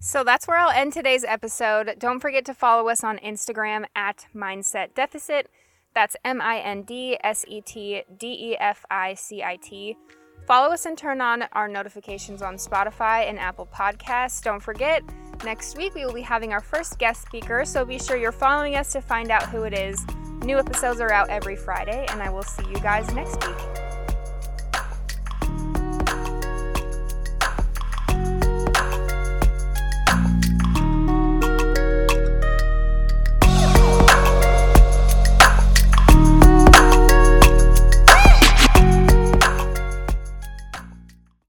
So 0.00 0.22
that's 0.22 0.46
where 0.46 0.58
I'll 0.58 0.70
end 0.70 0.92
today's 0.92 1.24
episode. 1.24 1.96
Don't 1.98 2.20
forget 2.20 2.44
to 2.46 2.54
follow 2.54 2.88
us 2.88 3.02
on 3.02 3.18
Instagram 3.18 3.84
at 3.96 4.26
Mindset 4.34 4.94
Deficit. 4.94 5.50
That's 5.94 6.16
M 6.24 6.40
I 6.40 6.58
N 6.58 6.82
D 6.82 7.16
S 7.22 7.44
E 7.48 7.60
T 7.60 8.02
D 8.18 8.50
E 8.50 8.56
F 8.58 8.84
I 8.90 9.14
C 9.14 9.42
I 9.42 9.56
T. 9.56 9.96
Follow 10.46 10.74
us 10.74 10.84
and 10.84 10.98
turn 10.98 11.20
on 11.20 11.44
our 11.52 11.68
notifications 11.68 12.42
on 12.42 12.56
Spotify 12.56 13.28
and 13.28 13.38
Apple 13.38 13.66
Podcasts. 13.72 14.42
Don't 14.42 14.60
forget, 14.60 15.02
next 15.44 15.76
week 15.76 15.94
we 15.94 16.04
will 16.04 16.12
be 16.12 16.20
having 16.20 16.52
our 16.52 16.60
first 16.60 16.98
guest 16.98 17.22
speaker, 17.22 17.64
so 17.64 17.84
be 17.84 17.98
sure 17.98 18.16
you're 18.16 18.32
following 18.32 18.74
us 18.74 18.92
to 18.92 19.00
find 19.00 19.30
out 19.30 19.44
who 19.48 19.62
it 19.62 19.72
is. 19.72 20.04
New 20.42 20.58
episodes 20.58 21.00
are 21.00 21.12
out 21.12 21.30
every 21.30 21.56
Friday, 21.56 22.04
and 22.10 22.20
I 22.20 22.28
will 22.28 22.42
see 22.42 22.66
you 22.68 22.78
guys 22.80 23.10
next 23.14 23.46
week. 23.46 23.83